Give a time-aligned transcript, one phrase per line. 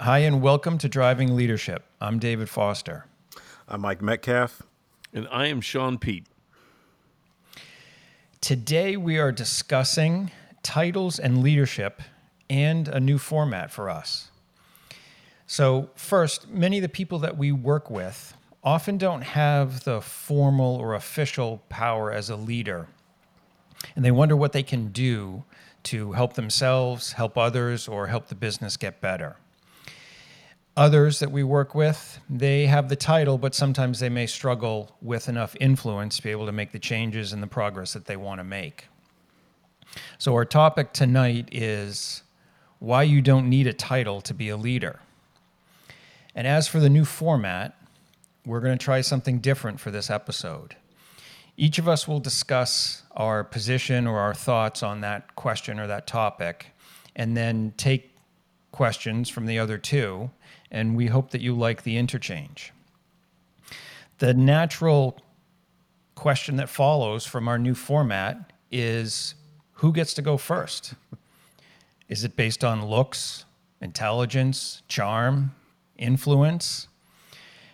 [0.00, 1.84] Hi, and welcome to Driving Leadership.
[2.00, 3.06] I'm David Foster.
[3.66, 4.62] I'm Mike Metcalf.
[5.12, 6.24] And I am Shaun Pete.
[8.40, 10.30] Today, we are discussing
[10.62, 12.00] titles and leadership
[12.48, 14.30] and a new format for us.
[15.48, 20.76] So, first, many of the people that we work with often don't have the formal
[20.76, 22.86] or official power as a leader,
[23.96, 25.42] and they wonder what they can do
[25.82, 29.34] to help themselves, help others, or help the business get better.
[30.78, 35.28] Others that we work with, they have the title, but sometimes they may struggle with
[35.28, 38.38] enough influence to be able to make the changes and the progress that they want
[38.38, 38.86] to make.
[40.18, 42.22] So, our topic tonight is
[42.78, 45.00] why you don't need a title to be a leader.
[46.32, 47.76] And as for the new format,
[48.46, 50.76] we're going to try something different for this episode.
[51.56, 56.06] Each of us will discuss our position or our thoughts on that question or that
[56.06, 56.66] topic,
[57.16, 58.14] and then take
[58.70, 60.30] questions from the other two
[60.70, 62.72] and we hope that you like the interchange.
[64.18, 65.18] The natural
[66.14, 69.34] question that follows from our new format is
[69.74, 70.94] who gets to go first?
[72.08, 73.44] Is it based on looks,
[73.80, 75.54] intelligence, charm,
[75.96, 76.88] influence?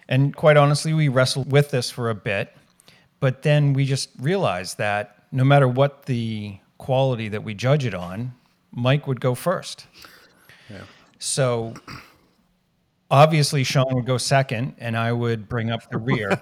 [0.08, 2.55] And quite honestly, we wrestled with this for a bit,
[3.20, 7.94] but then we just realized that no matter what the quality that we judge it
[7.94, 8.34] on,
[8.70, 9.86] Mike would go first.
[11.25, 11.75] Yeah.
[11.75, 11.75] So
[13.11, 16.41] obviously Shaun would go second and I would bring up the rear.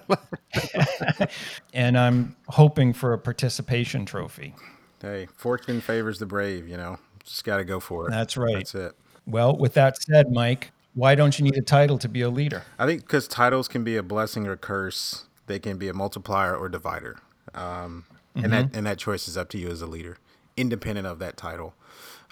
[1.73, 4.55] and I'm hoping for a participation trophy.
[5.01, 6.97] Hey, fortune favors the brave, you know.
[7.23, 8.11] Just got to go for it.
[8.11, 8.55] That's right.
[8.55, 8.93] That's it.
[9.25, 12.63] Well, with that said, Mike, why don't you need a title to be a leader?
[12.77, 15.25] I think because titles can be a blessing or curse.
[15.47, 17.17] They can be a multiplier or divider.
[17.53, 18.45] Um, mm-hmm.
[18.45, 20.17] and that and that choice is up to you as a leader,
[20.57, 21.73] independent of that title.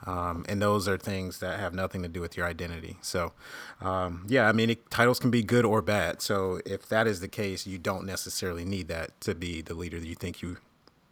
[0.05, 2.97] Um, and those are things that have nothing to do with your identity.
[3.01, 3.33] So,
[3.81, 6.21] um, yeah, I mean, it, titles can be good or bad.
[6.21, 9.99] So, if that is the case, you don't necessarily need that to be the leader
[9.99, 10.57] that you think you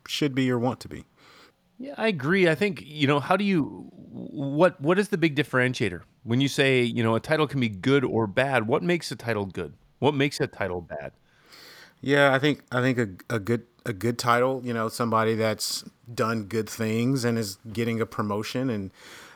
[0.07, 1.05] should be or want to be.
[1.77, 2.49] Yeah, I agree.
[2.49, 6.49] I think you know how do you what what is the big differentiator when you
[6.49, 8.67] say you know a title can be good or bad?
[8.67, 9.73] What makes a title good?
[9.99, 11.13] What makes a title bad?
[12.01, 15.83] Yeah, I think I think a, a good a good title, you know, somebody that's
[16.13, 18.91] done good things and is getting a promotion and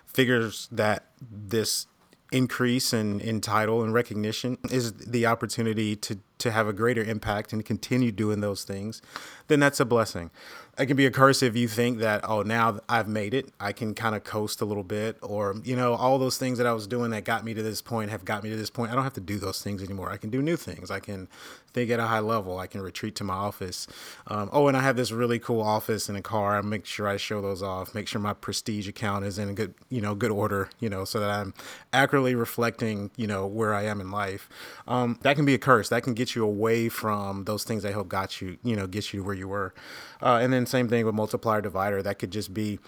[0.05, 1.87] figures that this
[2.31, 7.53] increase in, in title and recognition is the opportunity to to have a greater impact
[7.53, 9.01] and continue doing those things,
[9.47, 10.29] then that's a blessing.
[10.77, 13.71] It can be a curse if you think that oh now I've made it I
[13.71, 16.73] can kind of coast a little bit or you know all those things that I
[16.73, 18.91] was doing that got me to this point have got me to this point.
[18.91, 20.11] I don't have to do those things anymore.
[20.11, 20.89] I can do new things.
[20.89, 21.27] I can
[21.73, 23.87] think at a high level I can retreat to my office.
[24.27, 26.57] Um, oh and I have this really cool office and a car.
[26.57, 29.53] I make sure I show those off make sure my prestige account is in a
[29.53, 31.53] good you know good order you know so that I'm
[31.91, 34.49] accurately reflecting you know where I am in life.
[34.87, 35.89] Um, that can be a curse.
[35.89, 39.13] That can get you away from those things I hope got you you know get
[39.13, 39.73] you to where you were.
[40.21, 42.01] Uh, and then same thing with multiplier divider.
[42.01, 42.79] That could just be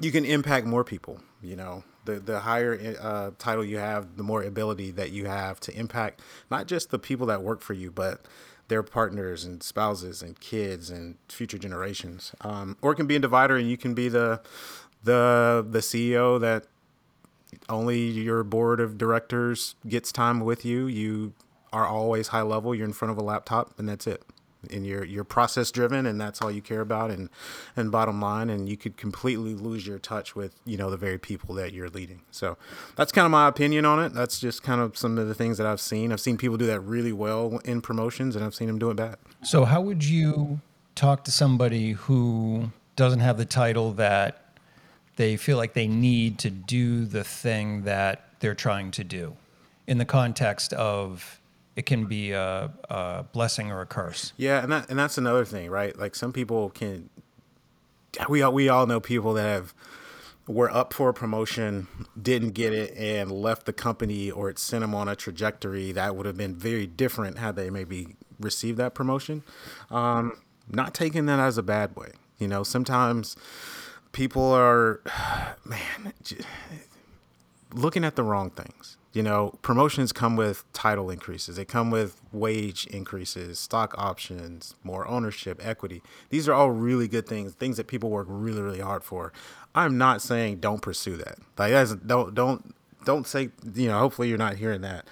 [0.00, 1.20] you can impact more people.
[1.42, 5.60] You know, the the higher uh, title you have, the more ability that you have
[5.60, 6.20] to impact
[6.50, 8.26] not just the people that work for you, but
[8.68, 12.32] their partners and spouses and kids and future generations.
[12.40, 14.40] Um, or it can be a divider, and you can be the
[15.04, 16.66] the the CEO that
[17.68, 20.86] only your board of directors gets time with you.
[20.86, 21.34] You
[21.72, 22.74] are always high level.
[22.74, 24.24] You're in front of a laptop, and that's it
[24.70, 27.28] and you're you're process driven and that's all you care about and
[27.76, 31.18] and bottom line and you could completely lose your touch with you know the very
[31.18, 32.22] people that you're leading.
[32.30, 32.56] So
[32.96, 34.12] that's kind of my opinion on it.
[34.12, 36.12] That's just kind of some of the things that i've seen.
[36.12, 38.96] I've seen people do that really well in promotions and i've seen them do it
[38.96, 39.16] bad.
[39.42, 40.60] So how would you
[40.94, 44.42] talk to somebody who doesn't have the title that
[45.16, 49.36] they feel like they need to do the thing that they're trying to do
[49.86, 51.40] in the context of
[51.76, 54.32] it can be a, a, blessing or a curse.
[54.36, 55.98] Yeah, and that and that's another thing, right?
[55.98, 57.08] Like some people can.
[58.28, 59.74] We all we all know people that have
[60.46, 61.86] were up for a promotion,
[62.20, 66.16] didn't get it, and left the company, or it sent them on a trajectory that
[66.16, 69.42] would have been very different had they maybe received that promotion.
[69.90, 72.64] Um, not taking that as a bad way, you know.
[72.64, 73.36] Sometimes
[74.10, 75.00] people are,
[75.64, 76.12] man,
[77.72, 81.56] looking at the wrong things you know, promotions come with title increases.
[81.56, 86.02] They come with wage increases, stock options, more ownership, equity.
[86.30, 89.32] These are all really good things, things that people work really, really hard for.
[89.74, 91.38] I'm not saying don't pursue that.
[91.58, 92.74] Like, don't, don't,
[93.04, 95.06] don't say, you know, hopefully you're not hearing that.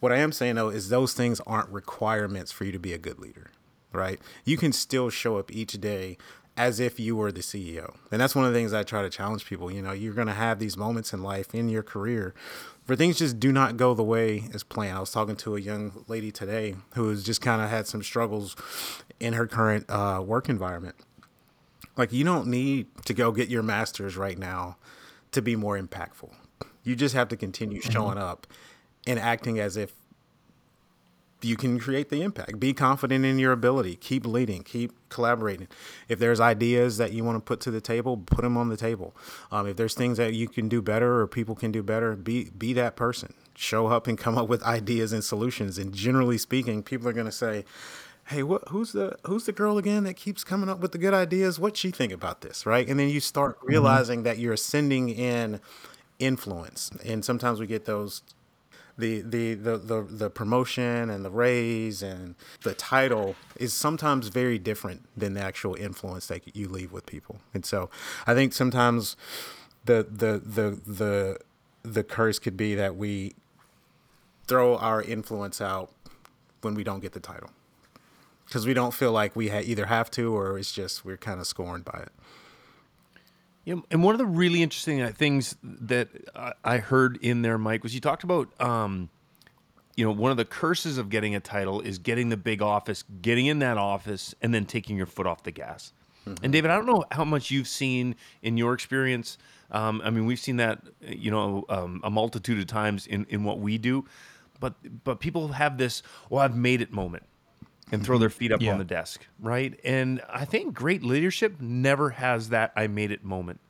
[0.00, 2.98] What I am saying though is those things aren't requirements for you to be a
[2.98, 3.50] good leader,
[3.92, 4.20] right?
[4.44, 6.18] You can still show up each day
[6.56, 7.94] as if you were the CEO.
[8.12, 9.70] And that's one of the things I try to challenge people.
[9.70, 12.34] You know, you're going to have these moments in life, in your career,
[12.86, 14.96] where things just do not go the way as planned.
[14.96, 18.02] I was talking to a young lady today who has just kind of had some
[18.02, 18.54] struggles
[19.18, 20.94] in her current uh, work environment.
[21.96, 24.76] Like, you don't need to go get your master's right now
[25.32, 26.32] to be more impactful.
[26.84, 28.46] You just have to continue showing up
[29.06, 29.92] and acting as if
[31.44, 32.58] you can create the impact.
[32.58, 33.96] Be confident in your ability.
[33.96, 34.62] Keep leading.
[34.62, 35.68] Keep collaborating.
[36.08, 38.76] If there's ideas that you want to put to the table, put them on the
[38.76, 39.14] table.
[39.52, 42.50] Um, if there's things that you can do better or people can do better, be
[42.50, 43.34] be that person.
[43.54, 45.78] Show up and come up with ideas and solutions.
[45.78, 47.64] And generally speaking, people are going to say,
[48.26, 51.14] "Hey, what, who's the who's the girl again that keeps coming up with the good
[51.14, 51.60] ideas?
[51.60, 52.88] What's she think about this?" Right?
[52.88, 55.60] And then you start realizing that you're sending in
[56.18, 56.90] influence.
[57.04, 58.22] And sometimes we get those
[58.96, 64.58] the, the the the the promotion and the raise and the title is sometimes very
[64.58, 67.38] different than the actual influence that you leave with people.
[67.52, 67.90] And so
[68.26, 69.16] I think sometimes
[69.84, 71.38] the the the the
[71.82, 73.34] the curse could be that we
[74.46, 75.90] throw our influence out
[76.62, 77.50] when we don't get the title
[78.46, 81.40] because we don't feel like we ha- either have to or it's just we're kind
[81.40, 82.12] of scorned by it.
[83.64, 86.08] Yeah, and one of the really interesting uh, things that
[86.64, 89.08] I- heard in there, Mike, was you talked about, um,
[89.96, 93.04] you know, one of the curses of getting a title is getting the big office,
[93.22, 95.92] getting in that office, and then taking your foot off the gas.
[96.42, 99.36] And David, I don't know how much you've seen in your experience.
[99.70, 103.44] Um, I mean, we've seen that, you know, um, a multitude of times in, in
[103.44, 104.06] what we do,
[104.58, 104.74] but
[105.04, 107.24] but people have this, well, I've made it moment
[107.92, 108.72] and throw their feet up Yeah.
[108.72, 109.78] on the desk, right?
[109.84, 113.60] And I think great leadership never has that I made it moment.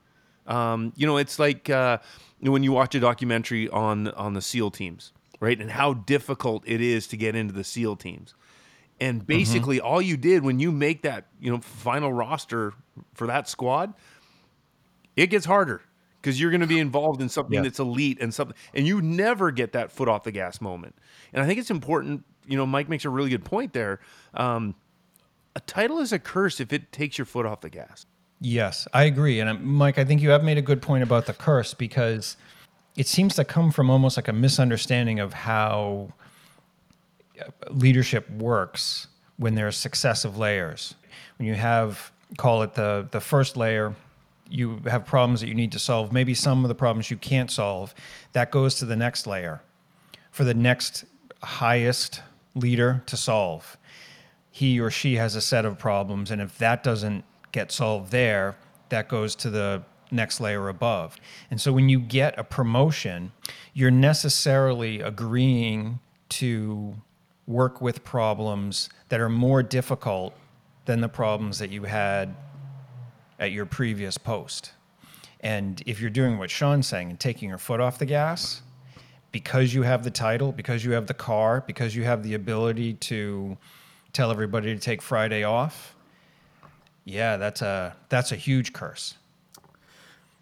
[0.47, 1.99] Um, you know, it's like uh,
[2.41, 6.81] when you watch a documentary on on the SEAL teams, right, and how difficult it
[6.81, 8.35] is to get into the SEAL teams.
[9.01, 12.75] And basically, all you did when you make that you know final roster
[13.15, 13.95] for that squad,
[15.17, 15.83] it gets harder
[16.21, 17.63] because you're going to be involved in something Yeah.
[17.63, 20.95] that's elite and something, and you never get that foot off the gas moment.
[21.33, 22.25] And I think it's important.
[22.47, 24.01] You know, Mike makes a really good point there.
[24.35, 24.75] Um,
[25.57, 28.07] a title is a curse if it takes your foot off the gas.
[28.41, 29.41] Yes, I agree.
[29.41, 32.37] And uh, Mike, I think you have made a good point about the curse because
[32.97, 36.13] it seems to come from almost like a misunderstanding of how
[37.41, 39.07] uh, leadership works
[39.37, 40.95] when there's successive layers.
[41.39, 43.95] When you have, call it the, the first layer,
[44.49, 46.13] you have problems that you need to solve.
[46.13, 47.95] Maybe some of the problems you can't solve.
[48.33, 49.63] That goes to the next layer
[50.31, 51.05] for the next
[51.43, 52.21] highest
[52.55, 53.77] leader to solve.
[54.51, 58.57] He or she has a set of problems and if that doesn't get solved there
[58.89, 61.17] that goes to the next layer above.
[61.51, 63.33] And so when you get a promotion
[63.73, 65.99] you're necessarily agreeing
[66.31, 66.95] to
[67.47, 70.35] work with problems that are more difficult
[70.87, 72.35] than the problems that you had
[73.39, 74.73] at your previous post.
[75.41, 78.63] And if you're doing what Shaun's saying and taking your foot off the gas
[79.35, 82.95] because you have the title, because you have the car, because you have the ability
[82.95, 83.59] to
[84.13, 85.97] tell everybody to take Friday off,
[87.05, 89.17] yeah, that's a that's a huge curse.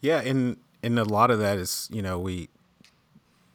[0.03, 2.51] Yeah, and and a lot of that is, you know, we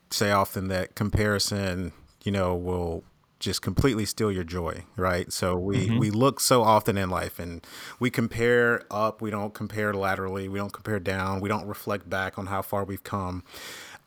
[0.09, 1.91] say often that comparison,
[2.23, 3.03] you know, will
[3.39, 5.31] just completely steal your joy, right?
[5.31, 5.99] So we mm-hmm.
[5.99, 7.63] we look so often in life and
[7.99, 12.39] we compare up, we don't compare laterally, we don't compare down, we don't reflect back
[12.39, 13.43] on how far we've come.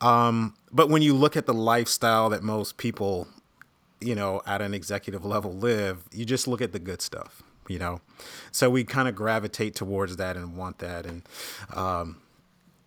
[0.00, 3.28] Um, but when you look at the lifestyle that most people,
[4.00, 7.78] you know, at an executive level live, you just look at the good stuff, you
[7.78, 8.00] know.
[8.50, 11.22] So we kind of gravitate towards that and want that and
[11.74, 12.20] um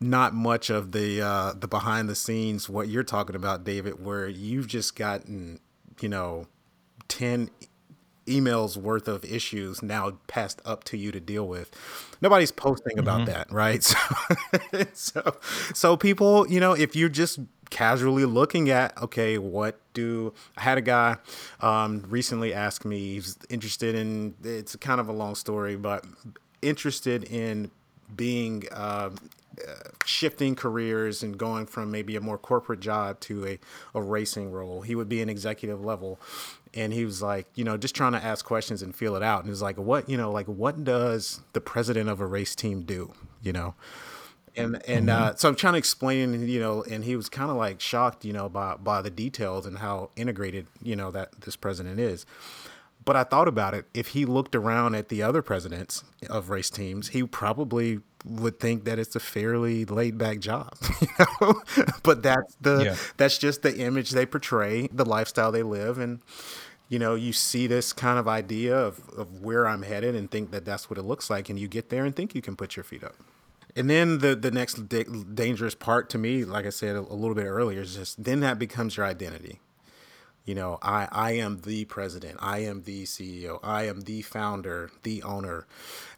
[0.04, 4.28] not much of the uh, the behind the scenes what you're talking about, David, where
[4.28, 5.60] you've just gotten
[6.02, 6.48] you know
[7.08, 7.50] ten
[8.26, 11.72] emails worth of issues now passed up to you to deal with.
[12.22, 13.84] Nobody's posting about that, right?
[14.74, 15.38] So, so,
[15.74, 17.40] so people, you know, if you're just
[17.70, 21.18] casually looking at, okay, what do I had a guy
[21.60, 24.36] um, recently ask me, he's interested in.
[24.44, 26.06] It's kind of a long story, but
[26.62, 27.72] interested in
[28.16, 28.66] being.
[28.72, 29.18] Um,
[30.06, 33.60] shifting careers and going from maybe a more corporate job to a,
[33.94, 34.82] a racing role.
[34.82, 36.20] He would be an executive level.
[36.76, 39.40] And he was like, you know, just trying to ask questions and feel it out.
[39.40, 42.56] And he was like, what, you know, like, what does the president of a race
[42.56, 43.14] team do?
[43.42, 43.76] You know?
[44.56, 47.58] And, and uh, so I'm trying to explain, you know, and he was kind of
[47.58, 51.56] like shocked, you know, by, by the details and how integrated, you know, that this
[51.56, 52.26] president is.
[53.06, 53.86] But I thought about it.
[53.94, 58.86] If he looked around at the other presidents of race teams, he probably would think
[58.86, 60.74] that it's a fairly laid back job.
[61.02, 61.62] You know?
[62.04, 62.96] but that's the Yeah.
[63.18, 66.22] that's just the image they portray, the lifestyle they live, and
[66.90, 70.52] you know, you see this kind of idea of, of where I'm headed and think
[70.52, 71.50] that that's what it looks like.
[71.50, 73.16] And you get there and think you can put your feet up.
[73.76, 77.16] And then the, the next da- dangerous part to me, like I said a, a
[77.16, 79.60] little bit earlier, is just then that becomes your identity.
[80.46, 84.92] You know, I, I am the president, I am the CEO, I am the founder,
[85.04, 85.66] the owner.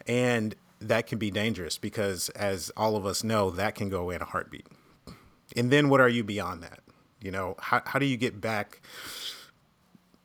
[0.08, 4.16] And that can be dangerous because, as all of us know, that can go away
[4.16, 4.66] in a heartbeat.
[5.56, 6.80] And then what are you beyond that?
[7.22, 8.82] You know, how, how do you get back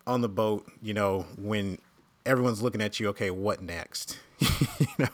[0.07, 1.79] on the boat, you know, when
[2.27, 4.19] everyone's looking at you, okay, what next?
[4.41, 5.09] you know,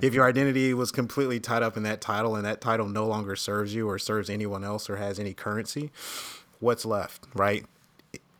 [0.00, 3.36] if your identity was completely tied up in that title and that title no longer
[3.36, 5.90] serves you or serves anyone else or has any currency,
[6.60, 7.66] what's left, right?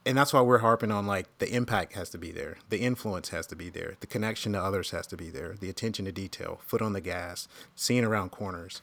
[0.05, 3.29] And that's why we're harping on like the impact has to be there the influence
[3.29, 6.13] has to be there the connection to others has to be there the attention to
[6.13, 8.83] detail foot on the gas seeing around corners.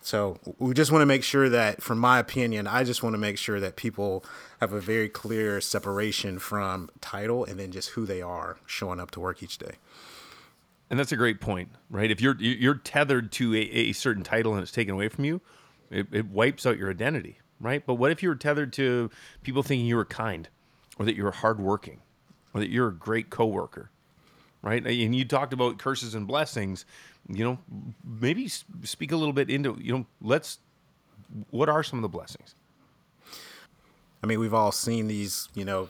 [0.00, 3.18] So we just want to make sure that from my opinion i just want to
[3.18, 4.24] make sure that people
[4.60, 9.10] have a very clear separation from title and then just who they are showing up
[9.12, 9.72] to work each day.
[10.90, 12.10] And that's a great point right?
[12.10, 15.40] If you're you're tethered to a, a certain title and it's taken away from you
[15.90, 17.84] it, it wipes out your identity right?
[17.84, 19.10] But what if you were tethered to
[19.42, 20.48] people thinking you were kind
[20.98, 22.00] or that you're hardworking,
[22.52, 23.90] or that you're a great coworker,
[24.62, 24.84] right?
[24.84, 26.84] And you talked about curses and blessings.
[27.28, 27.58] You know,
[28.04, 30.06] maybe speak a little bit into you know.
[30.20, 30.58] Let's.
[31.50, 32.54] What are some of the blessings?
[34.22, 35.88] I mean, we've all seen these, you know,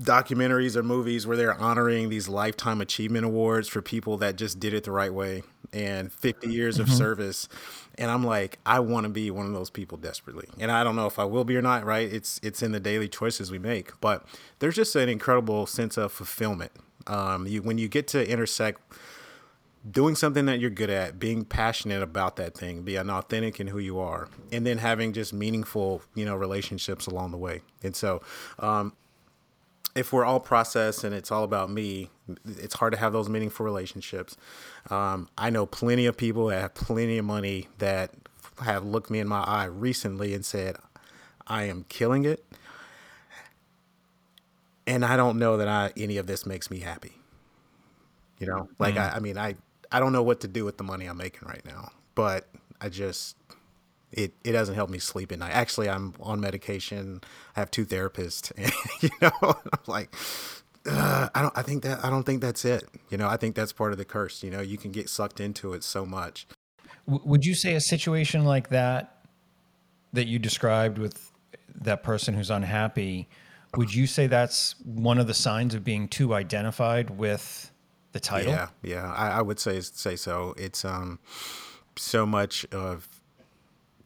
[0.00, 4.72] documentaries or movies where they're honoring these lifetime achievement awards for people that just did
[4.72, 6.84] it the right way and 50 years mm-hmm.
[6.84, 7.48] of service.
[7.96, 10.48] And i'm like i want to be one of those people desperately.
[10.58, 12.12] And i don't know if i will be or not right?
[12.12, 13.90] It's it's in the daily choices we make.
[14.00, 14.24] But
[14.60, 16.72] there's just an incredible sense of fulfillment.
[17.06, 18.80] Um, you, when you get to intersect
[19.90, 23.78] doing something that you're good at being passionate about that thing being authentic in who
[23.78, 27.62] you are and then having just meaningful you know relationships along the way.
[27.82, 28.22] And so
[28.60, 28.92] um,
[29.94, 32.10] if we're all process and it's all about me,
[32.44, 34.36] it's hard to have those meaningful relationships.
[34.90, 38.12] Um, I know plenty of people that have plenty of money that
[38.62, 40.76] have looked me in my eye recently and said,
[41.46, 42.44] I am killing it.
[44.86, 47.12] And I don't know that I, any of this makes me happy.
[48.38, 49.00] You know, like, mm.
[49.00, 49.56] I, I mean, I,
[49.90, 52.46] I don't know what to do with the money I'm making right now, but
[52.80, 53.36] I just,
[54.12, 55.52] it it doesn't help me sleep at night.
[55.52, 57.20] Actually, I'm on medication.
[57.56, 60.14] I have two therapists, and you know, I'm like,
[60.88, 61.56] uh, I don't.
[61.56, 62.84] I think that I don't think that's it.
[63.10, 64.42] You know, I think that's part of the curse.
[64.42, 66.46] You know, you can get sucked into it so much.
[67.06, 69.26] would you say a situation like that
[70.12, 71.30] that you described with
[71.74, 73.28] that person who's unhappy?
[73.76, 77.70] Would you say that's one of the signs of being too identified with
[78.12, 78.52] the title?
[78.52, 80.54] Yeah, yeah, I, I would say say so.
[80.56, 81.18] It's um
[81.96, 83.06] so much of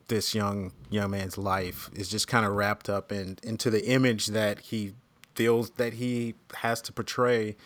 [0.08, 4.28] this young young man's life is just kind of wrapped up in into the image
[4.28, 4.92] that he
[5.34, 7.56] feels that he has to portray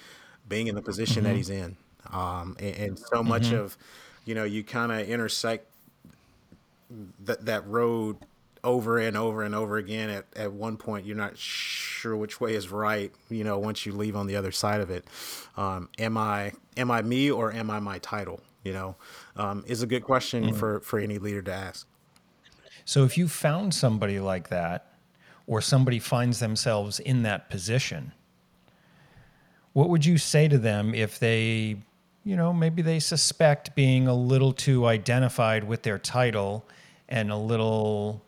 [0.49, 1.33] being in the position mm-hmm.
[1.33, 1.77] that he's in
[2.13, 3.57] um, and, and, so much mm-hmm.
[3.57, 3.77] of
[4.25, 5.67] you know you kind of intersect
[7.25, 8.17] that that road
[8.63, 12.55] over and over and over again at, at one point you're not sure which way
[12.55, 15.05] is right you know once you leave on the other side of it
[15.57, 18.97] um, am i am i me or am i my title you know
[19.37, 20.57] um, is a good question mm-hmm.
[20.57, 21.87] for for any leader to ask
[22.87, 24.87] so if you found somebody like that,
[25.49, 28.13] or somebody finds themselves in that position,
[29.73, 31.77] what would you say to them if they,
[32.25, 36.65] you know, maybe they suspect being a little too identified with their title
[37.09, 38.23] and a little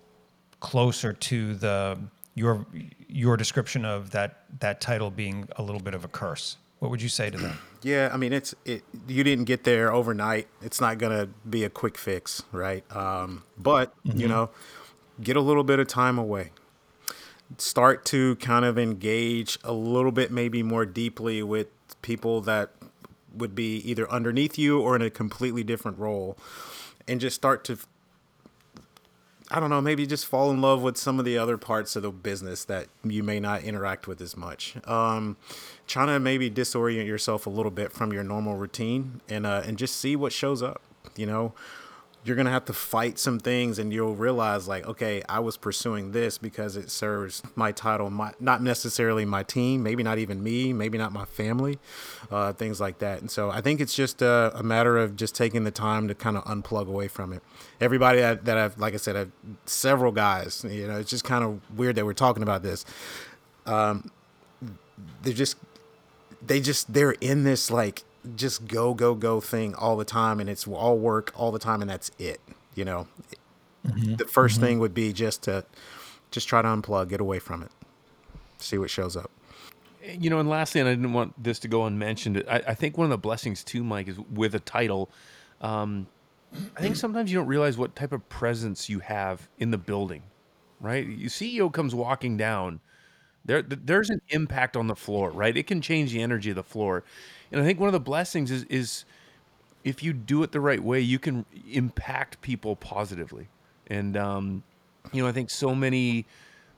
[0.59, 1.97] closer to the
[2.35, 2.67] your
[3.09, 6.57] your description of that that title being a little bit of a curse?
[6.79, 7.59] What would you say to them?
[7.81, 8.83] Yeah, I mean, it's it.
[9.07, 10.49] You didn't get there overnight.
[10.61, 12.85] It's not gonna be a quick fix, right?
[12.91, 14.19] Um, but mm-hmm.
[14.19, 14.51] you know,
[15.23, 16.51] get a little bit of time away.
[17.57, 21.69] Start to kind of engage a little bit, maybe more deeply with
[22.03, 22.71] people that
[23.33, 26.37] would be either underneath you or in a completely different role,
[27.07, 27.79] and just start to
[29.51, 32.03] I don't know, maybe just fall in love with some of the other parts of
[32.03, 34.77] the business that you may not interact with as much.
[34.87, 35.39] Um,
[35.87, 39.79] trying to maybe disorient yourself a little bit from your normal routine and uh, and
[39.79, 40.83] just see what shows up.
[41.17, 41.55] You know,
[42.25, 46.13] you're to have to fight some things and you'll realize like okay i was pursuing
[46.13, 50.73] this because it serves my title my, not necessarily my team maybe not even me
[50.73, 51.79] maybe not my family
[52.31, 53.21] uh, things like that.
[53.21, 56.15] And so i think it's just a, a, matter of just taking the time to
[56.15, 57.43] kind of unplug away from it.
[57.81, 59.33] Everybody that, that i've like i said I've,
[59.65, 62.85] several guys you know it's just kind of weird that we're talking about this.
[63.67, 64.11] Um,
[65.23, 65.57] they're just
[66.45, 68.03] they just they're in this like
[68.37, 71.81] just go go go thing all the time and it's all work all the time
[71.81, 72.41] and that's it
[72.75, 73.07] you know
[73.87, 74.15] mm-hmm.
[74.15, 74.61] the 1st mm-hmm.
[74.63, 75.65] thing would be just to
[76.31, 77.71] just try to unplug get away from it
[78.59, 79.31] see what shows up
[80.15, 82.43] you know, and lastly, and I didn't want this to go unmentioned.
[82.49, 85.11] I, I think one of the blessings too, Mike, is with a title.
[85.61, 86.07] Um,
[86.77, 90.23] I think sometimes you don't realize what type of presence you have in the building,
[90.81, 91.07] right?
[91.07, 92.81] You CEO comes walking down,
[93.45, 95.57] there there's an impact on the floor, right?
[95.57, 97.05] It can change the energy of the floor,
[97.53, 99.05] and I think one of the blessings is is
[99.85, 103.49] if you do it the right way, you can impact people positively,
[103.87, 104.63] and um,
[105.13, 106.27] you know, I think so many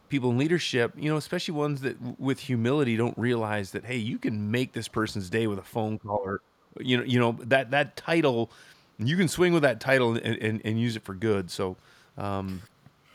[0.08, 4.18] people in leadership, you know, especially ones that with humility don't realize that hey, you
[4.18, 6.40] can make this person's day with a phone call or
[6.78, 8.50] you know, you know that that title,
[8.98, 11.50] you can swing with that title and, and, and use it for good.
[11.50, 11.76] So,
[12.16, 12.62] um,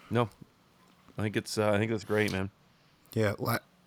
[0.09, 0.29] no,
[1.17, 2.49] I think it's uh, I think that's great, man.
[3.13, 3.33] Yeah,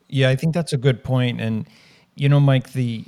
[0.09, 1.41] yeah, I think that's a good point.
[1.41, 1.67] And
[2.15, 3.05] you know, Mike, the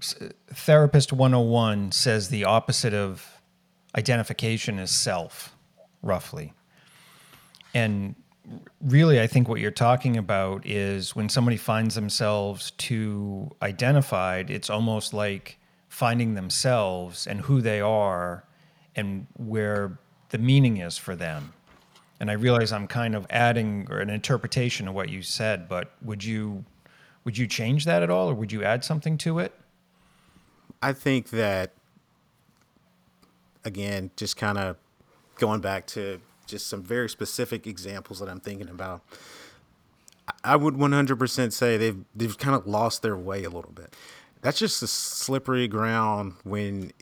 [0.00, 3.40] therapist 101 says the opposite of
[3.96, 5.56] identification is self,
[6.02, 6.52] roughly.
[7.74, 8.14] And
[8.80, 14.70] really, I think what you're talking about is when somebody finds themselves too identified, it's
[14.70, 18.44] almost like finding themselves and who they are
[18.94, 19.98] and where
[20.30, 21.52] the meaning is for them.
[22.18, 26.24] And I realize I'm kind of adding an interpretation of what you said, but would
[26.24, 26.64] you
[27.24, 29.52] would you change that at all or would you add something to it?
[30.82, 31.72] I think that
[33.66, 34.76] again, just kind of
[35.38, 39.02] going back to just some very specific examples that I'm thinking about.
[40.42, 43.94] I would 100% say they've they've kind of lost their way a little bit.
[44.40, 46.92] That's just a slippery ground when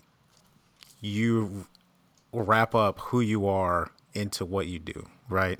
[1.00, 1.66] you
[2.32, 5.58] wrap up who you are into what you do, right?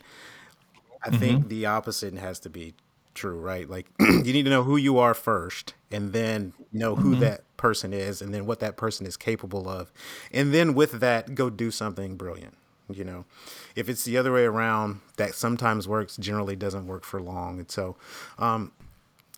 [1.03, 1.19] I mm-hmm.
[1.19, 2.75] think the opposite has to be
[3.15, 3.69] true, right?
[3.69, 7.21] Like you need to know who you are first and then know who mm-hmm.
[7.21, 9.93] that person is and then what that person is capable of.
[10.33, 12.57] And then with that go do something brilliant
[12.93, 13.25] you know
[13.75, 17.71] if it's the other way around that sometimes works generally doesn't work for long and
[17.71, 17.97] so
[18.39, 18.73] um,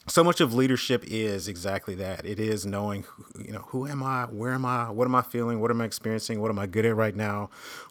[0.08, 2.24] so much of leadership is exactly that.
[2.24, 3.04] It is knowing
[3.38, 4.24] you know who am i?
[4.24, 4.90] Where am i?
[4.90, 5.60] What am i feeling?
[5.60, 6.40] What am i experiencing?
[6.40, 7.50] What am i good at right now?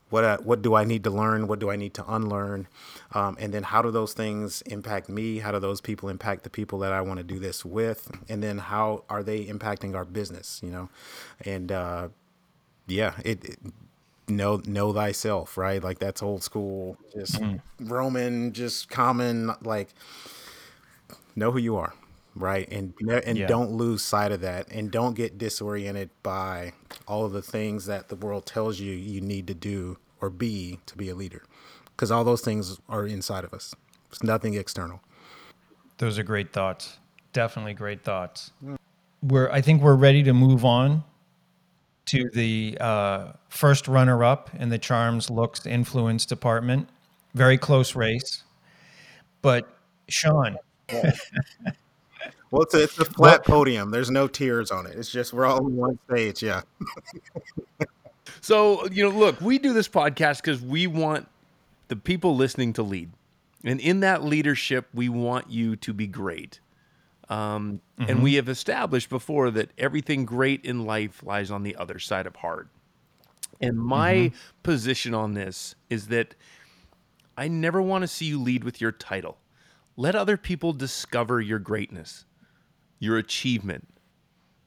[0.09, 1.47] What uh, what do i need to learn?
[1.47, 2.67] What do i need to unlearn?
[3.13, 5.39] Um, and then how do those things impact me?
[5.39, 8.11] How do those people impact the people that i want to do this with?
[8.29, 10.89] And then how are they impacting our business you know?
[11.41, 12.09] And uh,
[12.87, 13.59] yeah it, it
[14.27, 15.83] know know thyself, right?
[15.83, 17.87] Like that's old school, just mm-hmm.
[17.87, 19.51] Roman, just common.
[19.61, 19.89] Like
[21.35, 21.93] know who you are,
[22.35, 22.69] right?
[22.71, 22.93] And
[23.23, 23.47] and yeah.
[23.47, 26.73] don't lose sight of that, and don't get disoriented by
[27.07, 30.79] all of the things that the world tells you you need to do or be
[30.85, 31.43] to be a leader,
[31.95, 33.73] because all those things are inside of us.
[34.11, 35.01] It's nothing external.
[35.97, 36.97] Those are great thoughts.
[37.33, 38.51] Definitely great thoughts.
[38.63, 38.77] Mm.
[39.23, 41.03] We're I think we're ready to move on
[42.05, 46.89] to the uh, first runner up in the Charms Looks Influence department.
[47.33, 48.43] Very close race.
[49.41, 49.67] But
[50.07, 50.57] Shaun.
[52.51, 53.91] well, it's a, it's a flat podium.
[53.91, 54.95] There's no tiers on it.
[54.97, 56.43] It's just we're all on one stage.
[56.43, 56.61] Yeah.
[58.41, 61.27] so, you know, look, we do this podcast because we want
[61.87, 63.11] the people listening to lead.
[63.63, 66.59] And in that leadership, we want you to be great.
[67.29, 68.09] Um, mm-hmm.
[68.09, 72.27] And we have established before that everything great in life lies on the other side
[72.27, 72.69] of hard.
[73.59, 74.37] And my mm-hmm.
[74.63, 76.35] position on this is that
[77.37, 79.37] I never want to see you lead with your title.
[79.97, 82.25] Let other people discover your greatness,
[82.99, 83.87] your achievement,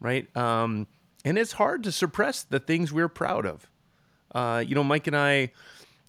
[0.01, 0.35] right?
[0.37, 0.87] Um,
[1.25, 3.71] and it's hard to suppress the things we're proud of.
[4.35, 5.53] Uh, you know, Mike and I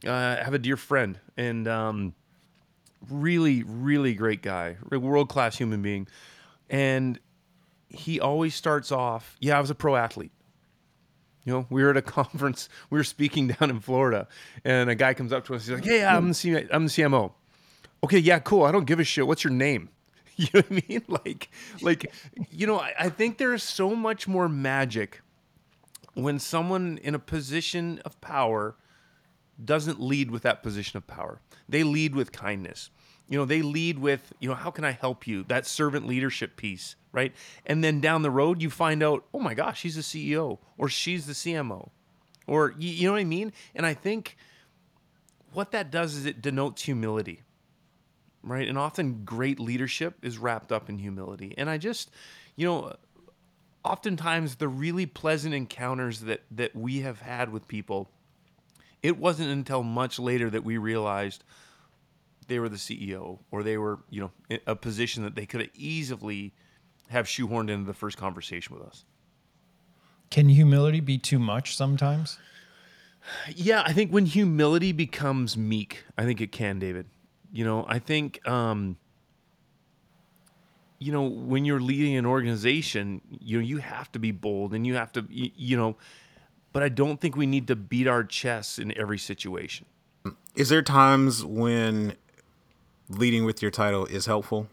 [0.06, 2.14] uh, have a dear friend and um,
[3.10, 6.08] really, really great guy, world class human being
[6.70, 7.20] and
[7.90, 10.32] he always starts off, yeah, I was a pro athlete.
[11.44, 14.28] You know, we were at a conference, we were speaking down in Florida,
[14.64, 16.92] and a guy comes up to us, he's like, Hey, I'm the, C- I'm the
[16.92, 17.32] CMO.
[18.04, 18.64] Okay, yeah, cool.
[18.64, 19.28] I don't give a shit.
[19.28, 19.90] What's your name?
[20.44, 21.02] You know what I mean?
[21.10, 21.50] Like,
[21.82, 22.14] like,
[22.50, 25.22] you know, I, I think there is so much more magic
[26.14, 28.76] when someone in a position of power
[29.64, 31.42] doesn't lead with that position of power.
[31.68, 32.90] They lead with kindness.
[33.28, 35.44] You know they lead with you know how can i help you?
[35.44, 37.34] That servant leadership piece right?
[37.66, 40.90] And then down the road you find out oh my gosh he's the ceo or
[40.90, 41.90] she's the cmo
[42.48, 43.54] or you, you know what i mean?
[43.76, 44.36] And i think
[45.54, 47.44] what that does is it denotes humility
[48.44, 52.10] right and often great leadership is wrapped up in humility and i just
[52.56, 52.94] you know
[53.84, 58.10] oftentimes the really pleasant encounters that that we have had with people
[59.02, 61.44] it wasn't until much later that we realized
[62.50, 65.62] they were the CEO or they were, you know, in a position that they could
[65.62, 66.54] have easily
[67.08, 69.06] have shoehorned into the first conversation with us.
[70.30, 72.38] Can humility be too much sometimes?
[73.56, 77.08] Yeah, I think when humility becomes meek, I think it can, David.
[77.52, 78.98] You know, I think um
[81.00, 84.86] you know, when you're leading an organization, you know, you have to be bold and
[84.86, 85.96] you have to, you, you know,
[86.74, 89.88] but I don't think we need to beat our chests in every situation.
[90.56, 92.16] Is there times when
[93.08, 94.68] leading with your title is helpful?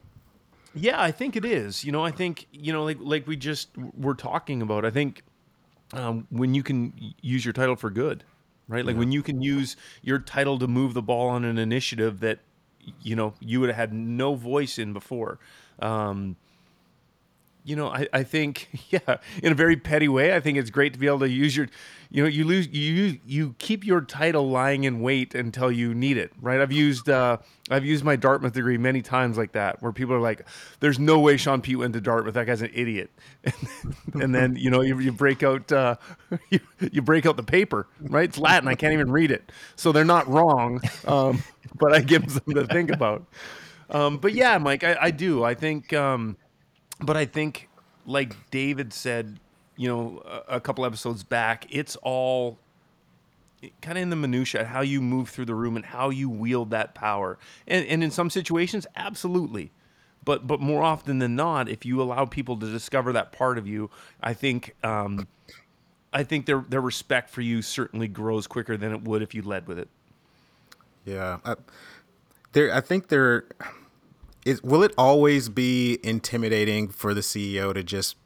[0.74, 1.84] Yeah, I think it is.
[1.84, 4.84] You know, I think you know, like like we just were talking about.
[4.84, 5.22] I think
[5.94, 8.24] um, when you can use your title for good,
[8.68, 8.84] right?
[8.84, 8.98] Like yeah.
[8.98, 12.40] when you can use your title to move the ball on an initiative that
[13.02, 15.38] you know you would have had no voice in before.
[15.78, 16.36] Um,
[17.66, 20.92] you know, I, I think, yeah, in a very petty way, I think it's great
[20.92, 21.68] to be able to use your,
[22.10, 26.16] you know, you lose, you you keep your title lying in wait until you need
[26.16, 26.60] it, right?
[26.60, 30.20] I've used, uh, I've used my Dartmouth degree many times like that, where people are
[30.20, 30.46] like,
[30.78, 32.34] "There's no way Shaun Pete went to Dartmouth.
[32.34, 33.10] That guy's an idiot,"
[34.14, 35.96] and then you know you, you break out, uh,
[36.50, 36.60] you,
[36.92, 38.28] you break out the paper, right?
[38.28, 38.68] It's Latin.
[38.68, 41.42] I can't even read it, so they're not wrong, um,
[41.76, 43.26] but I give them something to think about.
[43.90, 45.44] Um, but yeah, Mike, I, I do.
[45.44, 45.92] I think.
[45.92, 46.36] Um,
[47.00, 47.68] but I think,
[48.06, 49.38] like David said,
[49.76, 52.58] you know, a, a couple episodes back, it's all
[53.80, 56.70] kind of in the minutia how you move through the room and how you wield
[56.70, 57.38] that power.
[57.66, 59.70] And, and in some situations, absolutely.
[60.24, 63.66] But but more often than not, if you allow people to discover that part of
[63.66, 65.28] you, I think um,
[66.12, 69.42] I think their their respect for you certainly grows quicker than it would if you
[69.42, 69.88] led with it.
[71.04, 71.54] Yeah, I,
[72.52, 72.74] there.
[72.74, 73.44] I think there
[74.46, 78.16] is will it always be intimidating for the CEO to just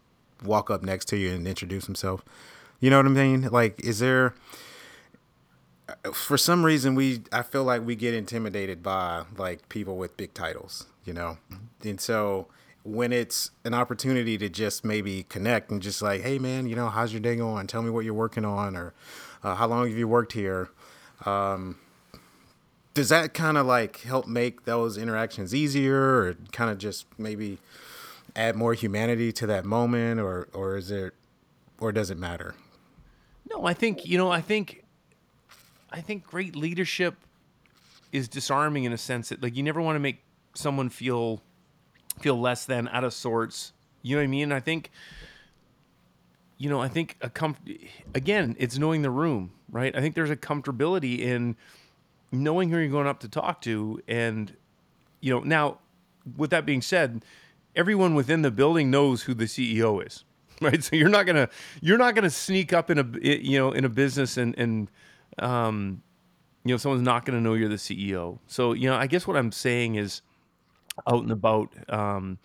[0.44, 2.22] walk up next to you and introduce himself?
[2.78, 3.42] You know what I mean?
[3.50, 4.34] Like, is there
[6.12, 10.34] for some reason we I feel like we get intimidated by like people with big
[10.34, 11.38] titles, you know,
[11.82, 12.48] and so
[12.82, 16.90] when it's an opportunity to just maybe connect and just like, hey man, you know,
[16.90, 17.66] how's your day going?
[17.66, 18.92] Tell me what you're working on, or
[19.42, 20.68] uh, how long have you worked here?
[21.24, 21.78] Um,
[23.00, 27.56] does that kind of like help make those interactions easier or kind of just maybe
[28.36, 31.14] add more humanity to that moment or or is it
[31.78, 32.54] or does it matter?
[33.50, 34.84] No i think you know i think
[35.90, 37.14] i think great leadership
[38.12, 41.40] is disarming in a sense that like you never want to make someone feel
[42.20, 43.72] feel less than out of sorts.
[44.02, 44.52] You know what i mean?
[44.52, 44.90] I think
[46.58, 47.56] you know i think a com-
[48.14, 49.94] again it's knowing the room right?
[49.96, 51.56] I think there's a comfortability in
[52.32, 54.56] knowing who you're going up to talk to, and
[55.20, 55.78] you know, now
[56.36, 57.24] with that being said,
[57.74, 60.24] everyone within the building knows who the CEO is,
[60.60, 60.82] right?
[60.82, 61.48] So you're not gonna
[61.80, 64.90] you're not gonna sneak up in a you know in a business and and
[65.38, 66.02] um,
[66.64, 68.38] you know someone's not gonna know you're the CEO.
[68.46, 70.22] So you know, I guess what I'm saying is
[71.06, 71.74] out and about.
[71.88, 72.38] Um,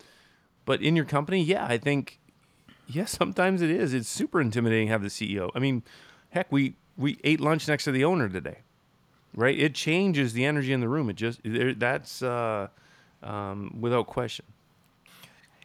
[0.64, 2.18] but in your company, yeah, I think
[2.88, 3.94] yeah, sometimes it is.
[3.94, 5.50] It's super intimidating to have the CEO.
[5.54, 5.82] I mean,
[6.30, 8.58] heck, we we ate lunch next to the owner today
[9.36, 9.56] right?
[9.56, 11.08] It changes the energy in the room.
[11.10, 12.68] It just that's uh,
[13.22, 14.46] um, without question.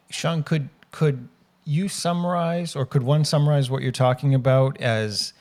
[0.10, 1.30] Shaun, could could
[1.64, 5.34] you summarize, or could one summarize what you're talking about as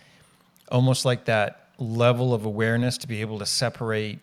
[0.70, 4.20] almost like that level of awareness to be able to separate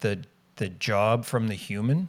[0.00, 0.22] the
[0.56, 2.08] the job from the human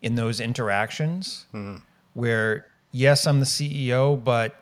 [0.00, 1.76] in those interactions, mm-hmm.
[2.14, 4.58] where yes, I'm the CEO, but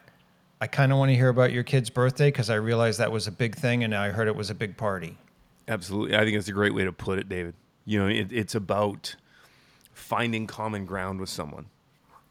[0.60, 3.26] I kind of want to hear about your kid's birthday because I realized that was
[3.26, 5.18] a big thing and I heard it was a big party.
[5.68, 6.16] Absolutely.
[6.16, 7.54] I think it's a great way to put it, David.
[7.84, 9.16] You know, it, it's about
[9.92, 11.66] finding common ground with someone,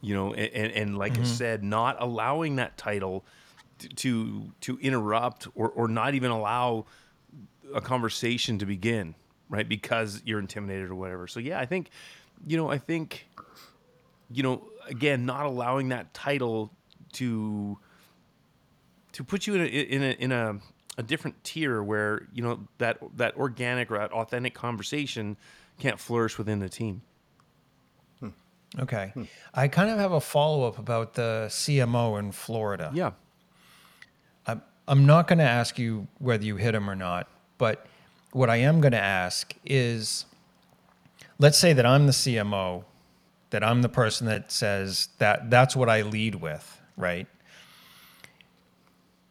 [0.02, 1.24] you know, and, and, and like mm-hmm.
[1.24, 3.24] I said, not allowing that title
[3.80, 6.86] to, to, to interrupt or, or not even allow
[7.74, 9.16] a conversation to begin,
[9.50, 9.68] right?
[9.68, 11.28] Because you're intimidated or whatever.
[11.28, 11.90] So, yeah, I think,
[12.46, 13.28] you know, I think,
[14.32, 16.72] you know, again, not allowing that title
[17.14, 17.78] to
[19.13, 20.60] to put you in a in a in a,
[20.97, 25.38] a different tier where you know that that organic or that authentic conversation
[25.80, 27.02] can't flourish within the team.
[28.19, 28.30] Hmm.
[28.80, 29.23] Okay, hmm.
[29.54, 32.91] I kind of have a follow up about the CMO in Florida.
[32.93, 33.12] Yeah,
[34.45, 37.86] I'm I'm not going to ask you whether you hit him or not, but
[38.32, 40.26] what I am going to ask is,
[41.38, 42.84] let's say that I'm the CMO,
[43.52, 47.28] that I'm the person that says that that's what I lead with, right?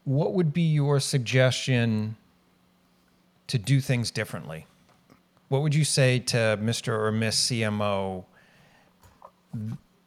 [0.04, 2.16] What would be your suggestion
[3.46, 4.66] to do things differently?
[5.48, 6.88] What would you say to Mr.
[6.88, 8.24] or Miss CMO?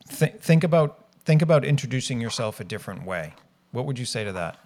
[0.10, 3.34] Th- think about think about introducing yourself a different way.
[3.71, 4.60] What would you say to that?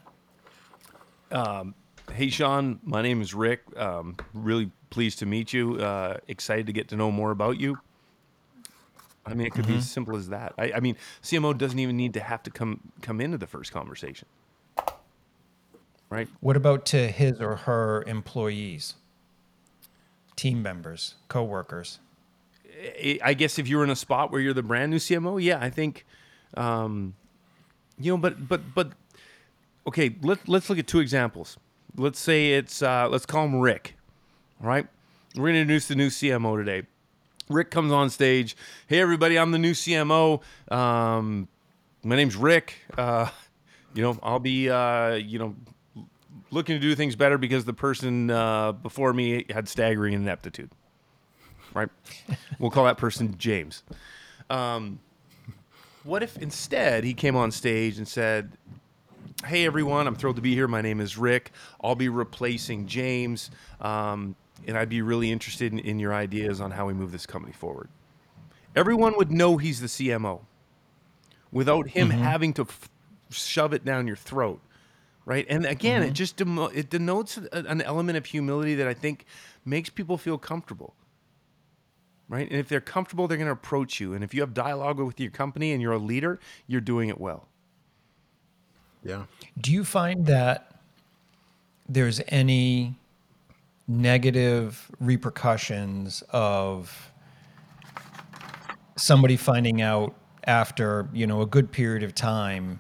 [1.32, 1.76] Um,
[2.12, 2.80] hey, Shaun.
[2.84, 3.62] My name is Rick.
[3.78, 5.76] Um, really pleased to meet you.
[5.76, 7.78] Uh, excited to get to know more about you.
[9.26, 9.74] I mean, it could mm-hmm.
[9.74, 10.54] be as simple as that.
[10.58, 13.72] I, I mean, CMO doesn't even need to have to come come into the first
[13.72, 14.28] conversation
[16.10, 16.28] right?
[16.40, 18.96] What about to his or her employees,
[20.36, 22.00] team members, coworkers?
[23.24, 25.70] I- guess if you're in a spot where you're the brand new CMO, yeah, I
[25.70, 26.06] think,
[26.56, 27.14] um,
[28.00, 28.94] you know, but but but
[29.88, 31.58] okay, let let's look at two examples.
[31.98, 33.96] Let's say it's uh, let's call him Rick.
[34.62, 34.88] All right,
[35.36, 36.88] we're gonna introduce the new CMO today.
[37.50, 38.56] Rick comes on stage.
[38.88, 40.42] Hey, everybody, I'm the new CMO.
[40.72, 41.48] Um,
[42.04, 42.76] my name's Rick.
[42.98, 43.30] Uh,
[43.96, 45.56] you know, I'll be, uh, you know,
[46.52, 50.72] looking to do things better because the person uh, before me had staggering ineptitude.
[51.74, 51.90] Right?
[52.60, 53.84] we'll call that person James.
[54.50, 55.00] Um,
[56.04, 58.52] what if instead he came on stage and said,
[59.46, 60.68] Hey, everyone, I'm thrilled to be here.
[60.68, 61.52] My name is Rick.
[61.82, 63.52] I'll be replacing James.
[63.80, 64.36] Um,
[64.68, 67.54] and I'd be really interested in, in your ideas on how we move this company
[67.54, 67.90] forward.
[68.76, 70.42] Everyone would know he's the CMO
[71.52, 72.90] without him having to f-
[73.30, 74.62] shove it down your throat,
[75.30, 75.46] right?
[75.48, 76.14] And again, it mm-hmm.
[76.14, 79.26] just demo- it denotes a, an element of humility that I think
[79.64, 80.96] makes people feel comfortable,
[82.28, 82.50] right?
[82.50, 84.16] And if they're comfortable, they're going to approach you.
[84.16, 87.22] And if you have dialogue with your company and you're a leader, you're doing it
[87.22, 87.48] well.
[89.04, 89.26] Yeah.
[89.62, 90.82] Do you find that
[91.88, 92.96] there's any
[93.88, 97.12] negative repercussions of
[98.98, 100.16] somebody finding out
[100.46, 102.80] after, you know, a good period of time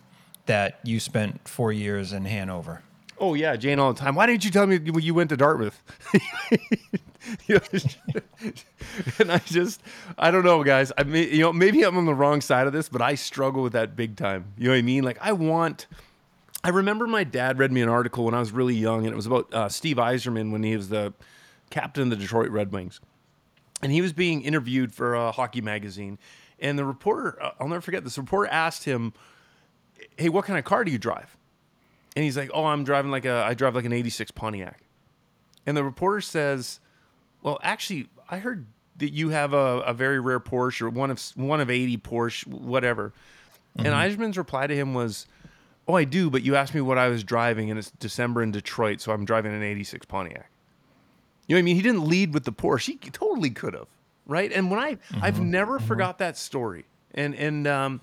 [0.49, 2.81] that you spent 4 years in Hanover?
[3.19, 4.15] Oh yeah, Jane all the time.
[4.15, 5.81] Why didn't you tell me you went to Dartmouth?
[9.19, 9.81] And I just,
[10.17, 10.91] I don't know, guys.
[10.97, 13.61] I mean, you know, maybe I'm on the wrong side of this, but I struggle
[13.61, 14.45] with that big time.
[14.57, 15.03] You know what I mean?
[15.03, 15.87] Like, I want.
[16.63, 19.15] I remember my dad read me an article when I was really young, and it
[19.15, 21.13] was about uh, Steve Yzerman when he was the
[21.69, 22.99] captain of the Detroit Red Wings,
[23.81, 26.17] and he was being interviewed for a hockey magazine,
[26.59, 29.13] and the reporter, I'll never forget, this reporter asked him,
[30.17, 31.35] "Hey, what kind of car do you drive?"
[32.15, 34.81] And he's like, "Oh, I'm driving like a I drive like an '86 Pontiac."
[35.65, 36.79] And the reporter says,
[37.41, 38.65] "Well, actually, I heard
[38.97, 42.47] that you have a, a very rare Porsche or one of one of 80 Porsche,
[42.47, 43.13] whatever."
[43.75, 44.21] And mm-hmm.
[44.21, 45.27] Yzerman's reply to him was,
[45.87, 48.51] "Oh, I do, but you asked me what I was driving, and it's December in
[48.51, 50.49] Detroit, so I'm driving an '86 Pontiac."
[51.47, 51.75] You know what I mean?
[51.77, 52.99] He didn't lead with the Porsche.
[53.03, 53.87] He totally could have,
[54.27, 54.51] right?
[54.51, 55.49] And when I, I've mm-hmm.
[55.49, 55.87] never mm-hmm.
[55.87, 56.85] forgot that story,
[57.15, 58.01] and and um,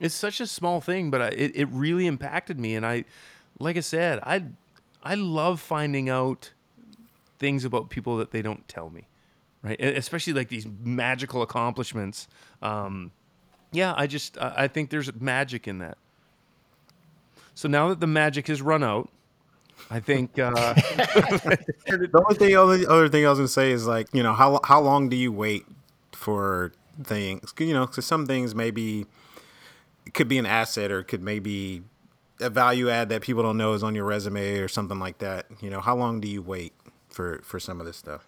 [0.00, 2.74] it's such a small thing, but I, it it really impacted me.
[2.74, 3.04] And I,
[3.58, 4.44] like I said, I
[5.02, 6.52] I love finding out
[7.38, 9.06] things about people that they don't tell me,
[9.62, 9.80] right?
[9.80, 12.28] Especially like these magical accomplishments.
[12.62, 13.12] Um,
[13.72, 15.98] yeah, I just I think there's magic in that.
[17.54, 19.08] So now that the magic has run out,
[19.90, 24.08] I think uh, The only thing, only other thing I was gonna say is like,
[24.12, 25.64] you know, how how long do you wait
[26.12, 27.52] for things?
[27.58, 29.06] You know, because some things maybe
[30.12, 31.82] could be an asset or it could maybe
[32.40, 35.46] a value add that people don't know is on your resume or something like that.
[35.60, 36.72] You know, how long do you wait
[37.08, 38.26] for for some of this stuff?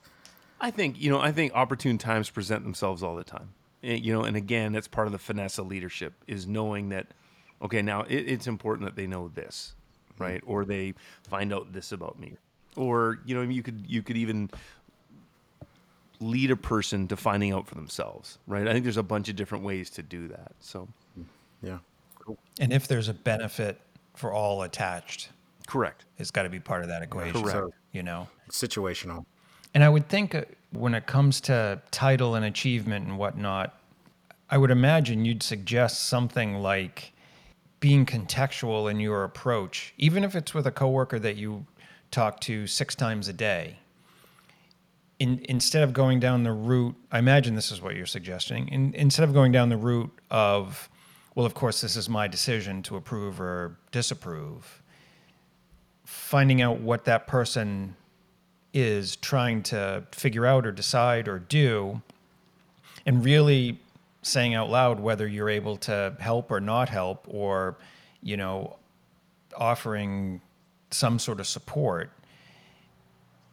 [0.61, 1.21] I think you know.
[1.21, 3.51] I think opportune times present themselves all the time.
[3.83, 7.09] Eh, You know, and again, that's part of the finesse of leadership is knowing that.
[7.61, 9.75] Okay, now it, it's important that they know this,
[10.19, 10.43] right?
[10.47, 10.95] Or they
[11.29, 12.37] find out this about me,
[12.75, 14.49] or you know, you could you could even
[16.21, 18.67] lead a person to finding out for themselves, right?
[18.67, 20.53] I think there's a bunch of different ways to do that.
[20.61, 20.89] So,
[21.63, 21.79] Yeah.
[22.61, 23.81] And if there's a benefit
[24.15, 25.29] for all attached,
[25.67, 26.05] correct.
[26.19, 27.69] it's got to be part of that equation, Correct.
[27.93, 28.29] you know.
[28.51, 29.25] Situational.
[29.75, 30.43] And I would think uh,
[30.73, 33.79] when it comes to title and achievement and whatnot,
[34.49, 37.13] I would imagine you'd suggest something like
[37.81, 41.67] being contextual in your approach, even if it's with a coworker that you
[42.11, 43.79] talk to six times a day.
[45.19, 48.69] In, instead of going down the route, I imagine this is what you're suggesting.
[48.69, 50.89] In, instead of going down the route of,
[51.37, 54.83] well, of course, this is my decision to approve or disapprove,
[56.07, 57.95] finding out what that person
[58.73, 62.01] is trying to figure out or decide or do,
[63.05, 63.79] and really
[64.23, 67.77] saying out loud whether you're able to help or not help, or,
[68.23, 68.75] you know,
[69.59, 70.41] offering
[70.91, 72.11] some sort of support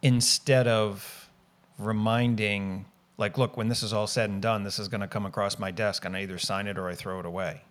[0.02, 1.30] instead of
[1.78, 2.86] reminding,
[3.18, 5.60] like, look, when this is all said and done, this is going to come across
[5.60, 7.62] my desk and I either sign it or I throw it away.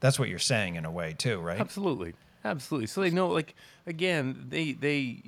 [0.00, 1.60] That's what you're saying in a way, too, right?
[1.60, 2.86] Absolutely, absolutely.
[2.86, 3.54] So they know, like,
[3.86, 5.22] again, they they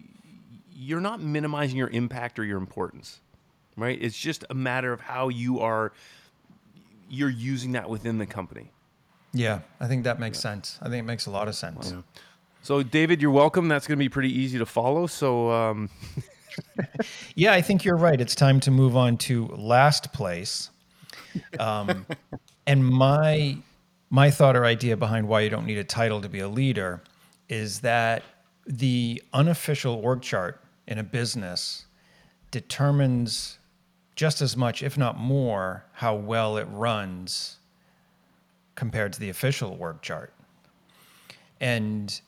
[0.75, 3.21] you're not minimizing your impact or your importance,
[3.77, 3.99] right?
[4.01, 5.93] It's just a matter of how you are
[7.09, 8.71] you're using that within the company.
[9.35, 10.79] Yeah, I think that makes sense.
[10.81, 11.95] I think it makes a lot of sense.
[12.63, 13.69] So, David, you're welcome.
[13.69, 15.07] That's going to be pretty easy to follow.
[15.07, 15.91] So, um,
[17.35, 18.21] Yeah, I think you're right.
[18.21, 20.71] It's time to move on to last place.
[21.59, 22.07] Um,
[22.67, 23.59] and my
[24.13, 27.01] my thought or idea behind why you don't need a title to be a leader
[27.49, 28.23] is that
[28.67, 31.87] the unofficial org chart in a business
[32.51, 33.59] determines
[34.15, 37.57] just as much, if not more, how well it runs
[38.75, 40.35] compared to the official org chart.
[41.59, 42.21] And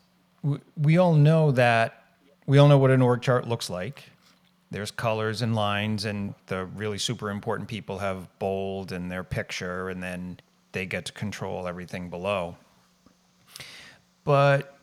[0.81, 2.03] we all know that
[2.47, 4.05] we all know what an org chart looks like.
[4.71, 9.91] There's colors and lines, and the really super important people have bold and their picture,
[9.91, 10.39] and then
[10.75, 12.57] they get to control everything below.
[14.25, 14.77] But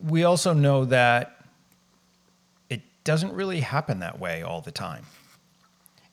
[0.00, 1.44] we also know that
[2.70, 5.04] it doesn't really happen that way all the time.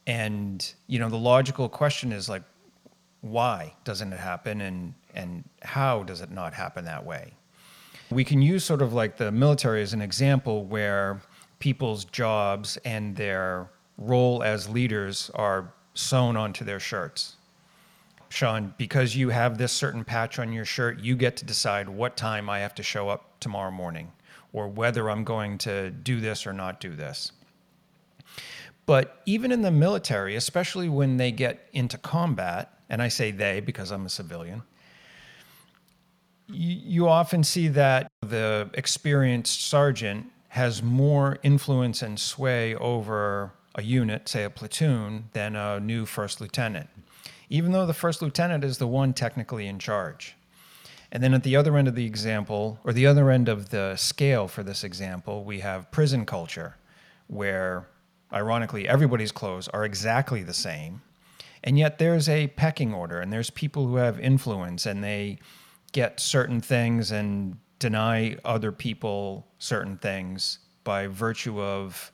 [0.05, 2.43] And you know, the logical question is like,
[3.21, 7.33] why doesn't it happen, and and how does it not happen that way?
[8.09, 11.21] We can use sort of like the military as an example where
[11.59, 17.35] people's jobs and their role as leaders are sewn onto their shirts.
[18.29, 22.15] Shaun, because you have this certain patch on your shirt, you get to decide what
[22.15, 24.11] time I have to show up tomorrow morning
[24.53, 27.31] or whether I'm going to do this or not do this.
[28.85, 33.59] But even in the military, especially when they get into combat, and I say they
[33.59, 34.63] because I'm a civilian,
[36.47, 44.27] you, often see that the experienced sergeant has more influence and sway over a unit,
[44.27, 46.89] say a platoon, than a new first lieutenant,
[47.49, 50.35] even though the first lieutenant is the one technically in charge.
[51.12, 53.95] And then at the other end of the example, or the other end of the
[53.95, 56.77] scale for this example, we have prison culture,
[57.27, 57.88] where
[58.31, 61.01] ironically everybody's clothes are exactly the same.
[61.63, 65.39] And yet there's a pecking order, and there's people who have influence, and they
[65.91, 72.12] get certain things and deny other people certain things by virtue of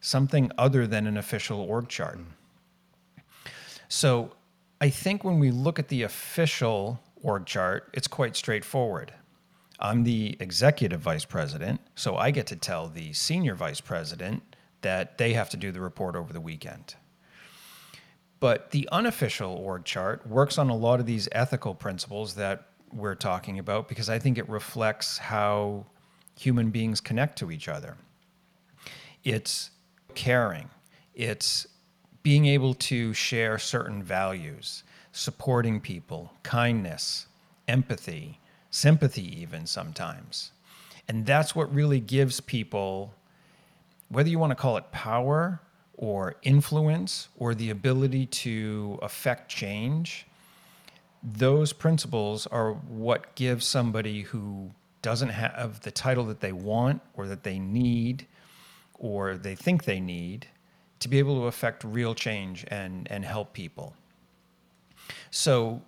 [0.00, 2.18] something other than an official org chart.
[3.88, 4.32] So
[4.80, 9.12] I think when we look at the official org chart, it's quite straightforward.
[9.80, 14.42] I'm the executive vice president, so I get to tell the senior vice president
[14.82, 16.94] that they have to do the report over the weekend.
[18.40, 23.16] But the unofficial org chart works on a lot of these ethical principles that we're
[23.16, 25.86] talking about because I think it reflects how
[26.38, 27.96] human beings connect to each other.
[29.24, 29.70] It's
[30.14, 30.70] caring,
[31.14, 31.66] it's
[32.28, 37.26] being able to share certain values, supporting people, kindness,
[37.66, 38.38] empathy,
[38.68, 40.52] sympathy, even sometimes.
[41.08, 43.14] And that's what really gives people,
[44.10, 45.62] whether you want to call it power
[45.96, 50.26] or influence or the ability to affect change,
[51.22, 57.26] those principles are what give somebody who doesn't have the title that they want or
[57.26, 58.26] that they need
[58.98, 60.46] or they think they need
[61.00, 63.94] to be able to affect real change and, and help people.
[65.30, 65.82] So,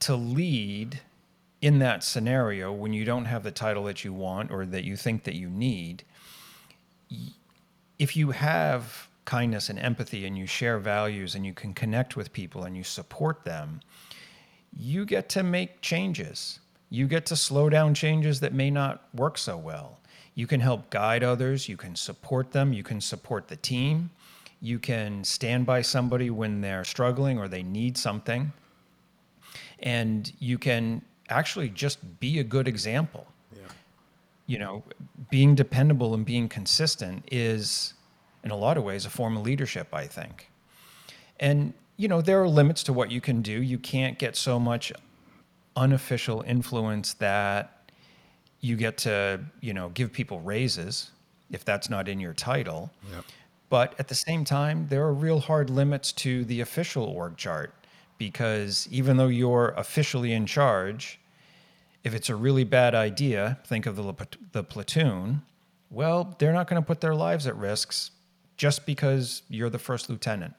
[0.00, 1.00] to lead
[1.62, 4.96] in that scenario when you don't have the title that you want or that you
[4.96, 6.04] think that you need,
[7.98, 12.32] if you have kindness and empathy and you share values and you can connect with
[12.32, 13.80] people and you support them,
[14.76, 16.58] you get to make changes.
[16.90, 19.98] You get to slow down changes that may not work so well.
[20.34, 24.10] You can help guide others, you can support them, you can support the team,
[24.60, 28.52] you can stand by somebody when they're struggling or they need something.
[29.78, 33.26] And you can actually just be a good example.
[33.52, 33.62] Yeah.
[34.46, 34.82] You know,
[35.30, 37.94] being dependable and being consistent is
[38.42, 40.50] in a lot of ways a form of leadership, I think.
[41.38, 43.62] And you know, there are limits to what you can do.
[43.62, 44.92] You can't get so much
[45.76, 47.73] unofficial influence that
[48.64, 51.10] you get to, you know, give people raises
[51.50, 52.90] if that's not in your title.
[53.12, 53.24] Yep.
[53.68, 57.74] But at the same time, there are real hard limits to the official org chart
[58.16, 61.20] because even though you're officially in charge,
[62.04, 64.14] if it's a really bad idea, think of the,
[64.52, 65.42] the platoon,
[65.90, 68.12] well, they're not going to put their lives at risks
[68.56, 70.54] just because you're the first lieutenant.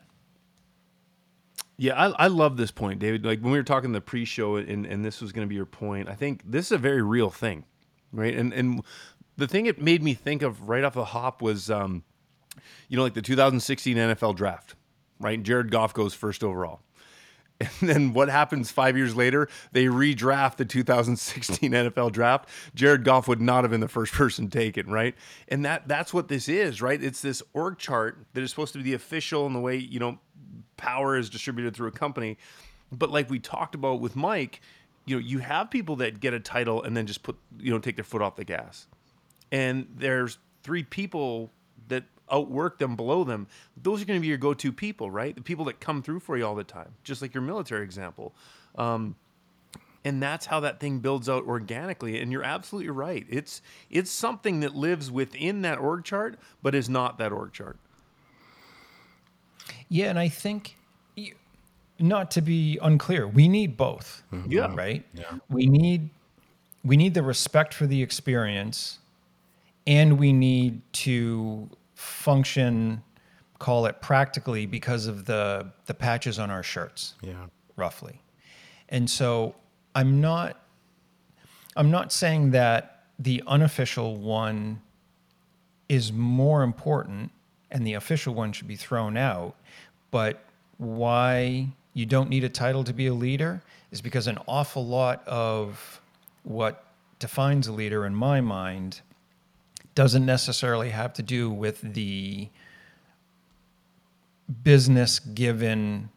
[1.78, 3.26] Yeah, I, I love this point, David.
[3.26, 5.66] Like when we were talking the pre-show, and, and this was going to be your
[5.66, 6.08] point.
[6.08, 7.66] I think this is a very real thing,
[8.12, 8.36] right?
[8.36, 8.84] And and
[9.38, 12.04] the thing it made me think of right off the hop was, um,
[12.88, 14.76] you know, like the 2016 NFL draft,
[15.20, 15.42] right?
[15.42, 16.82] Jared Goff goes first overall.
[17.82, 19.48] And then what happens five years later?
[19.72, 22.50] They redraft the 2016 NFL draft.
[22.74, 25.16] Jared Goff would not have been the first person taken, right?
[25.48, 27.02] And that that's what this is, right?
[27.02, 30.00] It's this org chart that is supposed to be the official and the way, you
[30.00, 30.20] know,
[30.76, 32.38] power is distributed through a company.
[32.92, 34.60] But like we talked about with Mike,
[35.06, 37.80] you know, you have people that get a title and then just put, you know,
[37.80, 38.88] take their foot off the gas.
[39.52, 41.52] And there's three people
[41.88, 43.48] that outwork them below them,
[43.82, 45.36] those are going to be your go-to people, right?
[45.36, 48.34] The people that come through for you all the time, just like your military example.
[48.76, 49.16] Um,
[50.04, 52.20] and that's how that thing builds out organically.
[52.20, 53.26] And you're absolutely right.
[53.30, 57.80] It's it's something that lives within that org chart, but is not that org chart.
[59.90, 60.78] Yeah, and I think
[62.00, 64.24] not to be unclear, we need both.
[64.34, 64.52] Mm-hmm.
[64.52, 64.74] Yeah.
[64.76, 65.06] Right?
[65.14, 65.24] Yeah.
[65.50, 66.10] We need
[66.84, 69.00] we need the respect for the experience
[69.88, 73.02] and we need to function
[73.58, 77.46] call it practically because of the the patches on our shirts Yeah.
[77.78, 78.22] roughly
[78.90, 79.56] and so
[79.96, 80.60] i'm not
[81.78, 84.82] i'm not saying that the unofficial one
[85.88, 87.32] is more important
[87.72, 89.56] and the official one should be thrown out
[90.12, 90.44] but
[90.78, 95.26] why you don't need a title to be a leader is because an awful lot
[95.28, 96.02] of
[96.44, 96.84] what
[97.18, 99.02] defines a leader in my mind
[99.96, 102.50] doesn't necessarily have to do with the
[104.62, 106.10] business given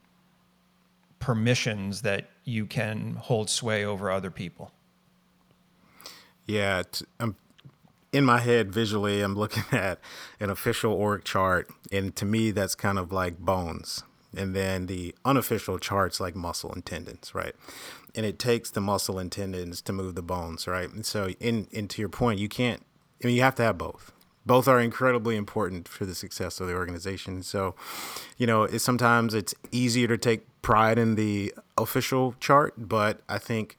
[1.21, 4.73] permissions that you can hold sway over other people.
[6.45, 6.83] Yeah,
[7.21, 7.37] I'm um,
[8.13, 9.21] in my head visually.
[9.21, 10.01] I'm looking at
[10.41, 14.03] an official org chart, and to me, that's kind of like bones.
[14.37, 17.55] And then the unofficial charts like muscle and tendons, right?
[18.15, 20.91] And it takes the muscle and tendons to move the bones, right?
[20.91, 22.83] And so, in, in to your point, you can't.
[23.23, 24.13] I mean, you have to have both.
[24.45, 27.43] Both are incredibly important for the success of the organization.
[27.43, 27.75] So,
[28.37, 33.39] you know, it's, sometimes it's easier to take pride in the official chart, but I
[33.39, 33.79] think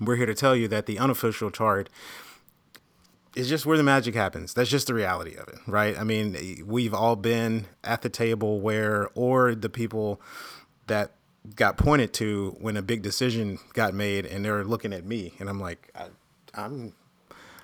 [0.00, 1.88] we're here to tell you that the unofficial chart
[3.34, 4.54] is just where the magic happens.
[4.54, 5.98] That's just the reality of it, right?
[5.98, 10.20] I mean, we've all been at the table where, or the people
[10.86, 11.12] that
[11.56, 15.48] got pointed to when a big decision got made, and they're looking at me, and
[15.48, 16.06] I'm like, I,
[16.54, 16.92] I'm,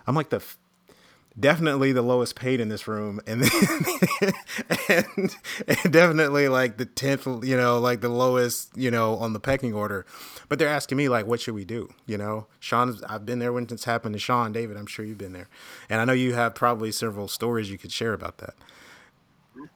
[0.07, 0.43] I'm like the
[1.39, 4.33] definitely the lowest paid in this room and then,
[4.89, 5.37] and,
[5.67, 9.75] and definitely like the 10th you know like the lowest you know on the pecking
[9.75, 10.05] order.
[10.49, 12.47] But they're asking me like what should we do you know?
[12.61, 14.53] Shaun i've been there when it's happened to shaun.
[14.53, 15.49] David i'm sure you've been there.
[15.89, 18.55] And i know you have probably several stories you could share about that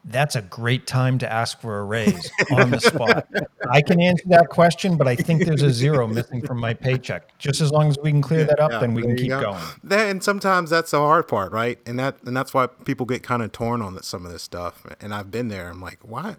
[0.04, 3.26] That's a great time to ask for a raise on the spot.
[3.70, 7.36] I can answer that question, but I think there's a zero missing from my paycheck.
[7.38, 9.40] Just as long as we can clear that up, Yeah, then we can keep go.
[9.40, 9.62] going.
[9.84, 11.78] That, and sometimes that's the hard part, right?
[11.86, 14.86] And that and that's why people get kind of torn on some of this stuff.
[15.00, 15.68] And I've been there.
[15.68, 16.38] I'm like, what?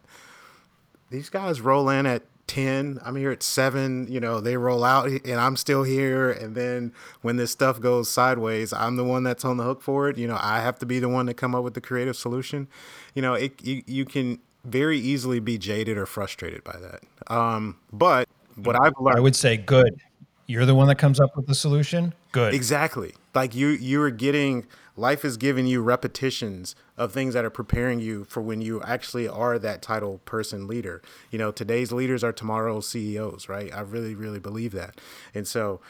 [1.09, 2.99] These guys roll in at ten.
[3.03, 4.07] I'm here at seven.
[4.09, 6.31] You know, they roll out, and I'm still here.
[6.31, 10.09] And then when this stuff goes sideways, I'm the one that's on the hook for
[10.09, 10.17] it.
[10.17, 12.67] You know, I have to be the one to come up with the creative solution.
[13.13, 17.33] You know, it you, you can very easily be jaded or frustrated by that.
[17.33, 19.99] Um, but what I've learned, I would say good.
[20.45, 22.13] You're the one that comes up with the solution.
[22.31, 22.53] Good.
[22.53, 23.13] Exactly.
[23.33, 24.65] Like you you are getting
[24.95, 29.27] life is giving you repetitions of things that are preparing you for when you actually
[29.27, 31.01] are that title person leader.
[31.31, 33.73] You know, today's leaders are tomorrow's CEOs, right?
[33.73, 34.99] I really really believe that.
[35.33, 35.81] And so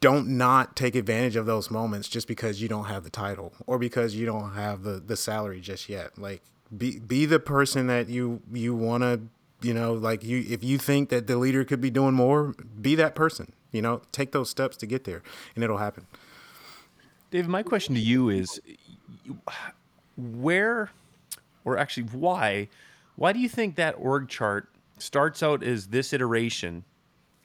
[0.00, 3.78] don't not take advantage of those moments just because you don't have the title or
[3.78, 6.18] because you don't have the the salary just yet.
[6.18, 6.42] Like
[6.76, 9.20] be be the person that you you want to
[9.60, 12.94] you know like you if you think that the leader could be doing more be
[12.94, 15.22] that person you know take those steps to get there
[15.54, 16.06] and it'll happen
[17.30, 18.60] David, my question to you is
[20.16, 20.90] where
[21.64, 22.68] or actually why
[23.16, 24.68] why do you think that org chart
[24.98, 26.84] starts out as this iteration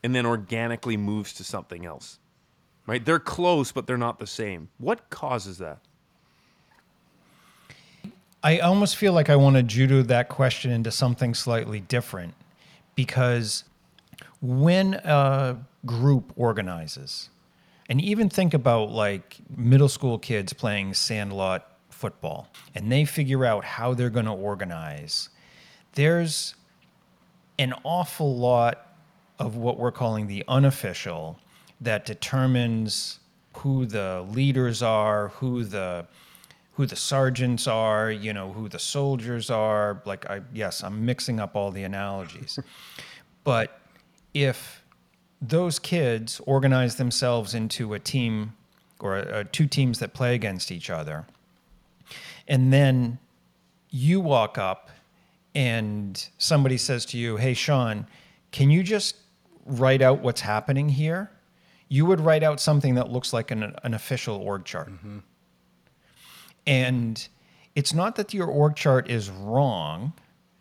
[0.04, 2.20] and then organically moves to something else?
[2.86, 3.04] Right?
[3.04, 4.70] They're close but they're not the same.
[4.78, 5.80] What causes that?
[8.44, 12.34] I almost feel like I want to judo that question into something slightly different
[12.94, 13.64] because
[14.42, 17.30] when a group organizes,
[17.94, 23.64] and even think about like middle school kids playing sandlot football, and they figure out
[23.64, 25.30] how they're going to organize,
[25.94, 26.56] there's
[27.60, 28.96] an awful lot
[29.38, 31.40] of what we're calling the unofficial
[31.82, 33.20] that determines
[33.58, 36.08] who the leaders are, who the
[36.72, 40.02] who the sergeants are, you know, who the soldiers are.
[40.04, 42.58] Like I yes, I'm mixing up all the analogies.
[43.44, 43.80] but
[44.34, 44.83] if
[45.44, 48.54] those kids organize themselves into a team
[49.00, 51.26] or uh, two teams that play against each other,
[52.48, 53.20] and then
[53.90, 54.90] you walk up
[55.54, 58.08] and somebody says to you, Hey, Shaun,
[58.52, 59.18] can you just
[59.66, 61.30] write out what's happening here?
[61.90, 64.92] You would write out something that looks like an, an official org chart.
[66.66, 67.28] And
[67.76, 70.14] it's not that your org chart is wrong.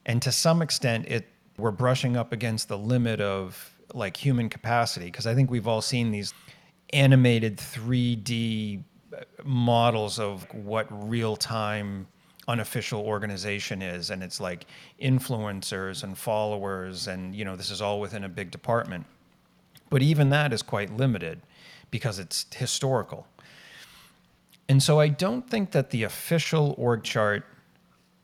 [0.05, 1.28] And to some extent, it
[1.59, 5.82] we're brushing up against the limit of like human capacity because I think we've all
[5.82, 6.34] seen these
[6.93, 8.82] animated 3D
[9.45, 12.07] models of what real time
[12.49, 14.66] unofficial organization is and it's like
[15.01, 19.07] influencers and followers and you know this is all within a big department.
[19.90, 21.43] But even that is quite limited
[21.90, 23.26] because it's historical.
[24.68, 27.45] And so I don't think that the official org chart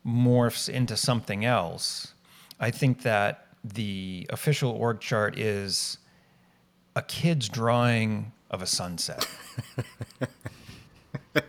[0.05, 2.13] morphs into something else,
[2.59, 5.97] I think that the official org chart is
[6.95, 9.27] a kid's drawing of a sunset.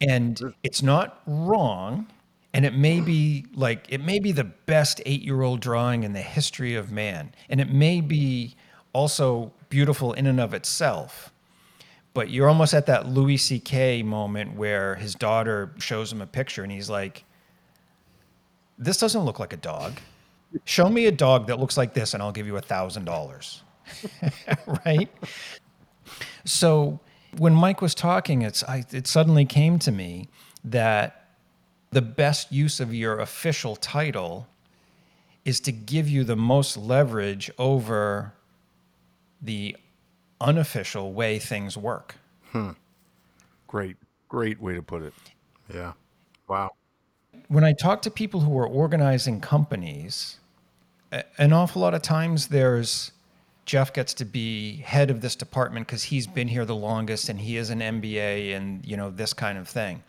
[0.00, 2.06] and it's not wrong
[2.54, 6.74] and it may be like it may be the best 8-year-old drawing in the history
[6.74, 8.56] of man and it may be
[8.92, 11.32] also beautiful in and of itself
[12.14, 14.02] but you're almost at that Louis C.K.
[14.02, 17.24] moment where his daughter shows him a picture and he's like,
[18.78, 19.94] This doesn't look like a dog.
[20.64, 23.62] Show me a dog that looks like this and I'll give you a thousand dollars.
[24.86, 25.10] Right?
[26.44, 27.00] So
[27.38, 30.28] when Mike was talking, it's I, it suddenly came to me
[30.64, 31.28] that
[31.90, 34.48] the best use of your official title
[35.44, 38.32] is to give you the most leverage over
[39.40, 39.76] the
[40.40, 42.16] unofficial way things work.
[42.50, 42.70] Hmm.
[43.66, 43.96] Great,
[44.28, 45.14] great way to put it.
[45.72, 45.92] Yeah.
[46.48, 46.70] Wow.
[47.48, 50.38] When I talk to people who are organizing companies,
[51.38, 53.12] an awful lot of times there's
[53.64, 57.40] Jeff gets to be head of this department because he's been here the longest and
[57.40, 60.02] he is an MBA and you know this kind of thing.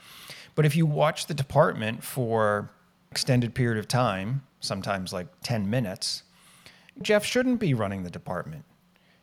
[0.56, 2.70] But if you watch the department for
[3.12, 6.24] extended period of time, sometimes like 10 minutes,
[7.02, 8.64] Jeff shouldn't be running the department.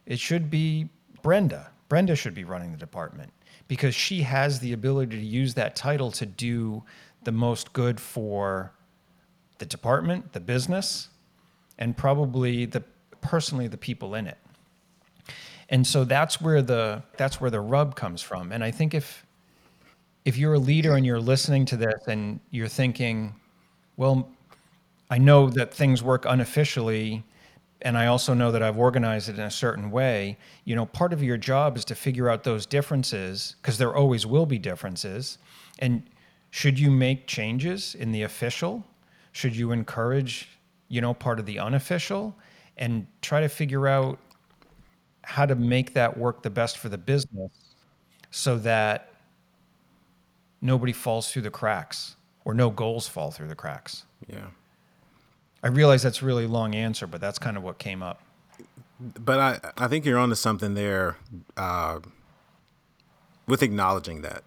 [0.06, 0.88] It should be
[1.22, 1.70] Brenda.
[1.88, 3.32] Brenda should be running the department
[3.68, 6.82] because she has the ability to use that title to do
[7.24, 8.72] the most good for
[9.58, 11.08] the department, the business,
[11.80, 12.82] and probably the
[13.20, 14.38] personally the people in it.
[15.68, 18.52] And so that's where the that's where the rub comes from.
[18.52, 19.26] And I think if
[20.24, 23.34] if you're a leader and you're listening to this and you're thinking,
[23.96, 24.28] well,
[25.10, 27.24] I know that things work unofficially
[27.82, 30.36] and I also know that I've organized it in a certain way.
[30.64, 34.26] You know, part of your job is to figure out those differences because there always
[34.26, 35.38] will be differences.
[35.78, 36.02] And
[36.50, 38.84] should you make changes in the official?
[39.32, 40.48] Should you encourage,
[40.90, 42.36] you know, part of the unofficial
[42.76, 44.18] and try to figure out
[45.22, 47.52] how to make that work the best for the business
[48.30, 49.12] so that
[50.60, 54.04] nobody falls through the cracks or no goals fall through the cracks?
[54.26, 54.48] Yeah.
[55.62, 58.20] I realize that's a really long answer, but that's kind of what came up.
[58.98, 61.16] But I, I think you're onto something there
[61.56, 62.00] uh,
[63.46, 64.42] with acknowledging that.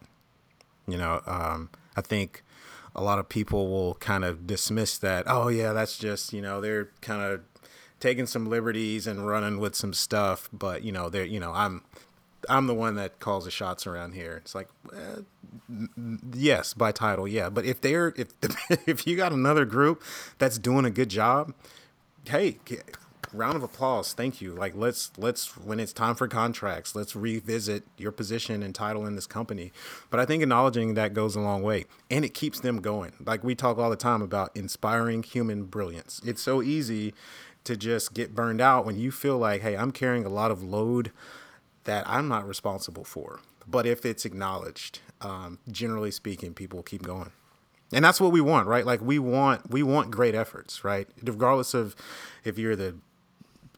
[0.88, 2.44] You know, um, I think
[2.96, 5.26] a lot of people will kind of dismiss that.
[5.28, 7.42] Oh, yeah, that's just, you know, they're kind of
[8.00, 10.50] taking some liberties and running with some stuff.
[10.54, 11.84] But, you know, they're, you know, I'm.
[12.50, 14.36] I'm the one that calls the shots around here.
[14.44, 15.22] It's like, eh,
[16.34, 17.50] yes, by title, yeah.
[17.50, 18.28] But if they're if
[18.86, 20.04] if you got another group
[20.40, 21.54] that's doing a good job,
[22.26, 22.58] hey,
[23.34, 24.54] round of applause, thank you.
[24.54, 29.16] Like let's let's when it's time for contracts, let's revisit your position and title in
[29.16, 29.72] this company.
[30.10, 33.14] But I think acknowledging that goes a long way, and it keeps them going.
[33.26, 36.22] Like we talk all the time about inspiring human brilliance.
[36.26, 37.14] It's so easy
[37.64, 40.64] to just get burned out when you feel like, hey, I'm carrying a lot of
[40.64, 41.12] load
[41.86, 43.40] that I'm not responsible for.
[43.68, 47.32] But if it's acknowledged, um, generally speaking, people keep going.
[47.94, 48.86] And that's what we want, right?
[48.86, 51.08] Like we want we want great efforts, right?
[51.22, 51.96] Regardless of
[52.44, 52.96] if you're the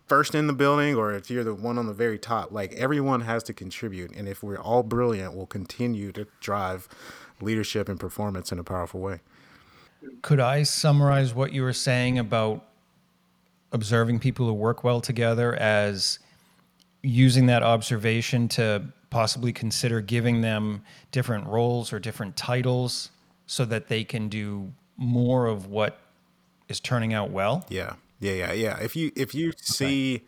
[0.08, 3.22] first in the building or if you're the one on the very top, like everyone
[3.22, 4.12] has to contribute.
[4.12, 6.88] And if we're all brilliant, we'll continue to drive
[7.42, 9.22] leadership and performance in a powerful way.
[10.22, 12.64] Could I summarize what you were saying about
[13.72, 16.20] observing people who work well together as
[17.02, 23.10] using that observation to possibly consider giving them different roles or different titles
[23.48, 26.00] so that they can do more of what
[26.68, 27.66] is turning out well?
[27.70, 27.94] Yeah.
[28.26, 28.80] Yeah, yeah, yeah.
[28.80, 30.24] If you if you see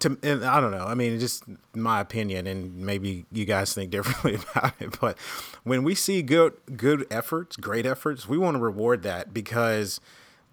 [0.00, 0.86] to and I don't know.
[0.86, 4.98] I mean, just my opinion, and maybe you guys think differently about it.
[5.00, 5.18] But
[5.62, 10.00] when we see good good efforts, great efforts, we want to reward that because,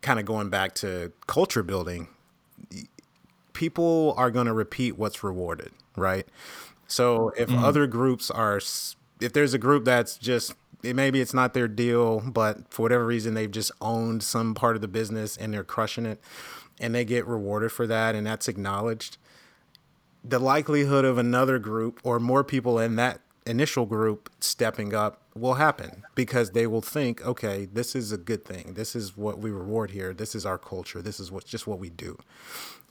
[0.01, 2.07] kind of going back to culture building,
[3.53, 6.28] people are going to repeat what's rewarded, right?
[6.88, 7.63] So if mm-hmm.
[7.63, 8.61] other groups are,
[9.19, 10.53] if there's a group that's just
[10.84, 14.75] it, maybe it's not their deal, but for whatever reason they've just owned some part
[14.75, 16.21] of the business and they're crushing it,
[16.80, 19.17] and they get rewarded for that, and that's acknowledged
[20.23, 25.53] the likelihood of another group or more people in that initial group stepping up will
[25.53, 28.73] happen because they will think, okay, this is a good thing.
[28.73, 30.13] This is what we reward here.
[30.13, 31.01] This is our culture.
[31.01, 32.17] This is what just what we do.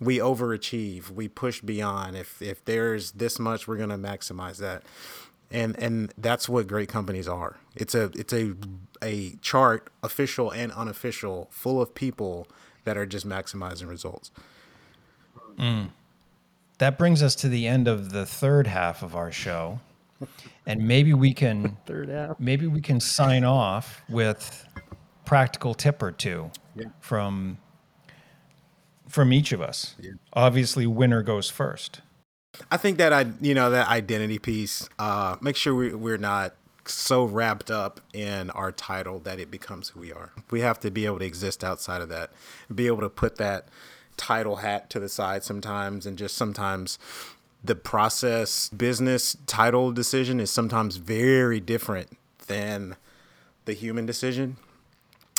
[0.01, 1.11] We overachieve.
[1.11, 2.17] We push beyond.
[2.17, 4.83] If if there's this much, we're gonna maximize that.
[5.51, 7.59] And and that's what great companies are.
[7.75, 8.55] It's a it's a
[9.03, 12.49] a chart, official and unofficial, full of people
[12.87, 14.31] that are just maximizing results.
[16.79, 19.81] That brings us to the end of the third half of our show.
[20.67, 22.41] And maybe we can Third half.
[22.41, 24.67] maybe we can sign off with
[25.25, 26.51] practical tip or two
[27.01, 27.59] from
[29.09, 29.95] from each of us.
[30.33, 32.01] Obviously, winner goes first.
[32.71, 34.89] I think that I, you know, that identity piece.
[34.99, 36.55] Uh, make sure we, we're not
[36.89, 40.33] so wrapped up in our title that it becomes who we are.
[40.51, 42.31] We have to be able to exist outside of that,
[42.75, 43.69] be able to put that
[44.17, 46.99] title hat to the side sometimes, and just sometimes
[47.63, 52.17] the process business title decision is sometimes very different
[52.47, 52.97] than
[53.65, 54.57] the human decision.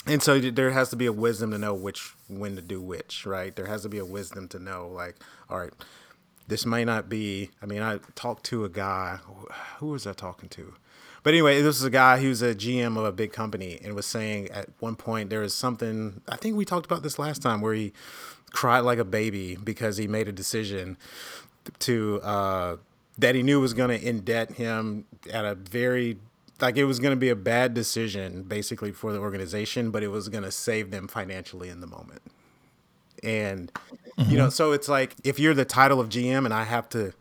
[0.06, 3.26] And so there has to be a wisdom to know which when to do which,
[3.26, 3.56] right?
[3.56, 5.16] There has to be a wisdom to know like,
[5.50, 5.74] all right,
[6.48, 7.50] this may not be.
[7.62, 9.20] I mean, I talked to a guy.
[9.80, 10.74] Who was I talking to?
[11.28, 14.06] But anyway, this is a guy who's a GM of a big company and was
[14.06, 16.22] saying at one point there was something.
[16.30, 17.92] I think we talked about this last time where he
[18.52, 20.96] cried like a baby because he made a decision
[21.80, 22.78] to uh,
[23.18, 26.16] that he knew was going to indebt him at a very
[26.62, 30.08] like it was going to be a bad decision basically for the organization, but it
[30.08, 32.22] was going to save them financially in the moment.
[33.22, 33.70] And
[34.18, 34.32] mm-hmm.
[34.32, 37.12] you know, so it's like if you're the title of GM and I have to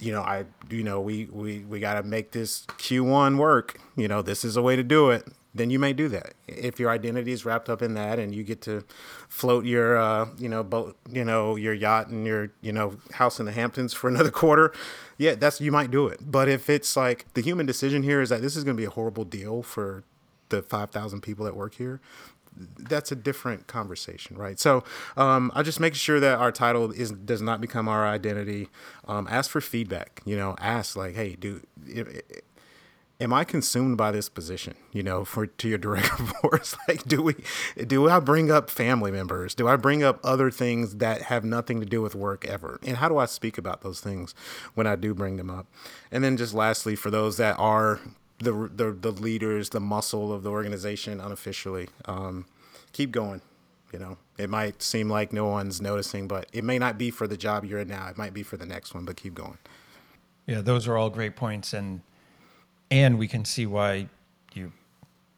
[0.00, 4.08] you know, I you know, we we we got to make this Q1 work, you
[4.08, 5.26] know, this is a way to do it.
[5.56, 6.34] Then you may do that.
[6.48, 8.84] If your identity is wrapped up in that and you get to
[9.28, 13.38] float your uh, you know, boat, you know, your yacht and your, you know, house
[13.38, 14.72] in the Hamptons for another quarter,
[15.16, 16.18] yeah, that's you might do it.
[16.20, 18.86] But if it's like the human decision here is that this is going to be
[18.86, 20.02] a horrible deal for
[20.48, 22.00] the 5,000 people that work here,
[22.56, 24.58] that's a different conversation, right?
[24.58, 24.84] So
[25.16, 28.68] um, I just make sure that our title is does not become our identity.
[29.06, 30.22] Um, ask for feedback.
[30.24, 31.62] You know, ask like, hey, do.
[33.20, 34.74] am I consumed by this position?
[34.92, 37.34] You know, for to your direct reports, like, do we,
[37.86, 39.54] do I bring up family members?
[39.54, 42.78] Do I bring up other things that have nothing to do with work ever?
[42.84, 44.34] And how do I speak about those things
[44.74, 45.66] when I do bring them up?
[46.10, 48.00] And then just lastly, for those that are
[48.44, 51.88] the the, the leaders, the muscle of the organization unofficially.
[52.04, 52.46] Um,
[52.92, 53.40] keep going.
[53.92, 57.28] You know, it might seem like no one's noticing, but it may not be for
[57.28, 58.08] the job you're in now.
[58.08, 59.58] It might be for the next one, but keep going.
[60.46, 62.00] Yeah, those are all great points, and
[62.90, 64.08] and we can see why
[64.52, 64.72] you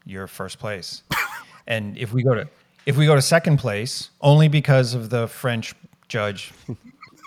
[0.05, 1.03] you're first place.
[1.67, 2.49] and if we go to
[2.87, 5.75] if we go to second place, only because of the French
[6.09, 6.53] judge,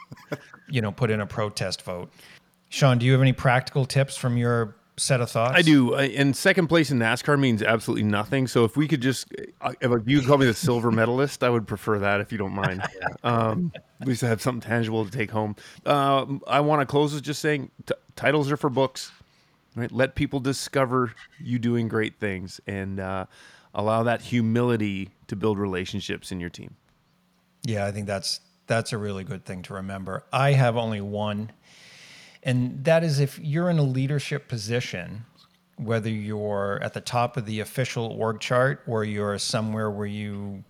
[0.70, 2.10] you know, put in a protest vote.
[2.70, 5.56] Shaun, do you have any practical tips from your set of thoughts?
[5.56, 5.95] I do.
[5.95, 8.47] And second place in NASCAR means absolutely nothing.
[8.47, 11.68] So if we could just, uh, if you call me the silver medalist, I would
[11.68, 12.84] prefer that if you don't mind.
[13.22, 15.56] Um, at least I have something tangible to take home.
[15.86, 19.12] Uh, I want to close with just saying t- titles are for books.
[19.76, 19.91] Right?
[19.91, 23.26] Let people discover you doing great things and uh,
[23.74, 26.76] allow that humility to build relationships in your team.
[27.64, 30.24] Yeah, I think that's that's a really good thing to remember.
[30.32, 31.52] I have only one
[32.44, 35.26] and that is if you're in a leadership position,
[35.78, 40.64] whether you're at the top of the official org chart or you're somewhere where you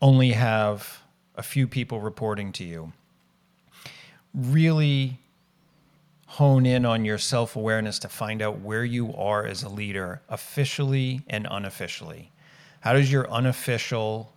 [0.00, 1.00] only have
[1.36, 2.92] a few people reporting to you,
[4.34, 5.18] really
[6.26, 10.20] hone in on your self awareness to find out where you are as a leader,
[10.28, 12.30] officially and unofficially.
[12.80, 14.32] How does your unofficial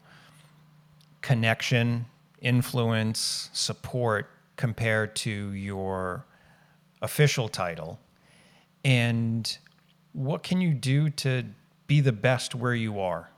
[1.22, 2.06] connection,
[2.41, 4.30] influence, support
[4.62, 6.24] compared to your
[7.01, 7.99] official title?
[8.86, 9.57] And
[10.14, 11.45] what can you do to
[11.88, 13.32] be the best where you are?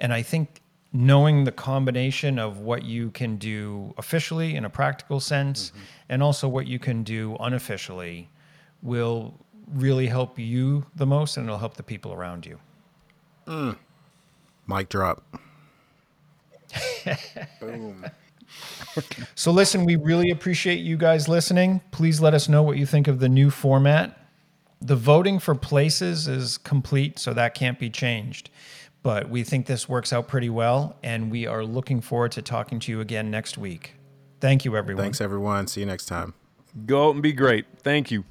[0.00, 0.60] And i think
[0.92, 5.84] knowing the combination of what you can do officially in a practical sense mm-hmm.
[6.08, 8.28] and also what you can do unofficially
[8.82, 9.34] will
[9.68, 12.58] really help you the most and it'll help the people around you.
[13.46, 13.76] Mm.
[14.66, 15.22] mic drop.
[17.60, 18.04] Boom
[19.34, 21.80] so, listen, we really appreciate you guys listening.
[21.90, 24.18] Please let us know what you think of the new format.
[24.80, 28.50] The voting for places is complete, so that can't be changed.
[29.02, 32.80] But we think this works out pretty well, and we are looking forward to talking
[32.80, 33.94] to you again next week.
[34.40, 35.02] Thank you, everyone.
[35.02, 35.66] Thanks, everyone.
[35.66, 36.34] See you next time.
[36.86, 37.66] Go out and be great.
[37.82, 38.24] Thank you.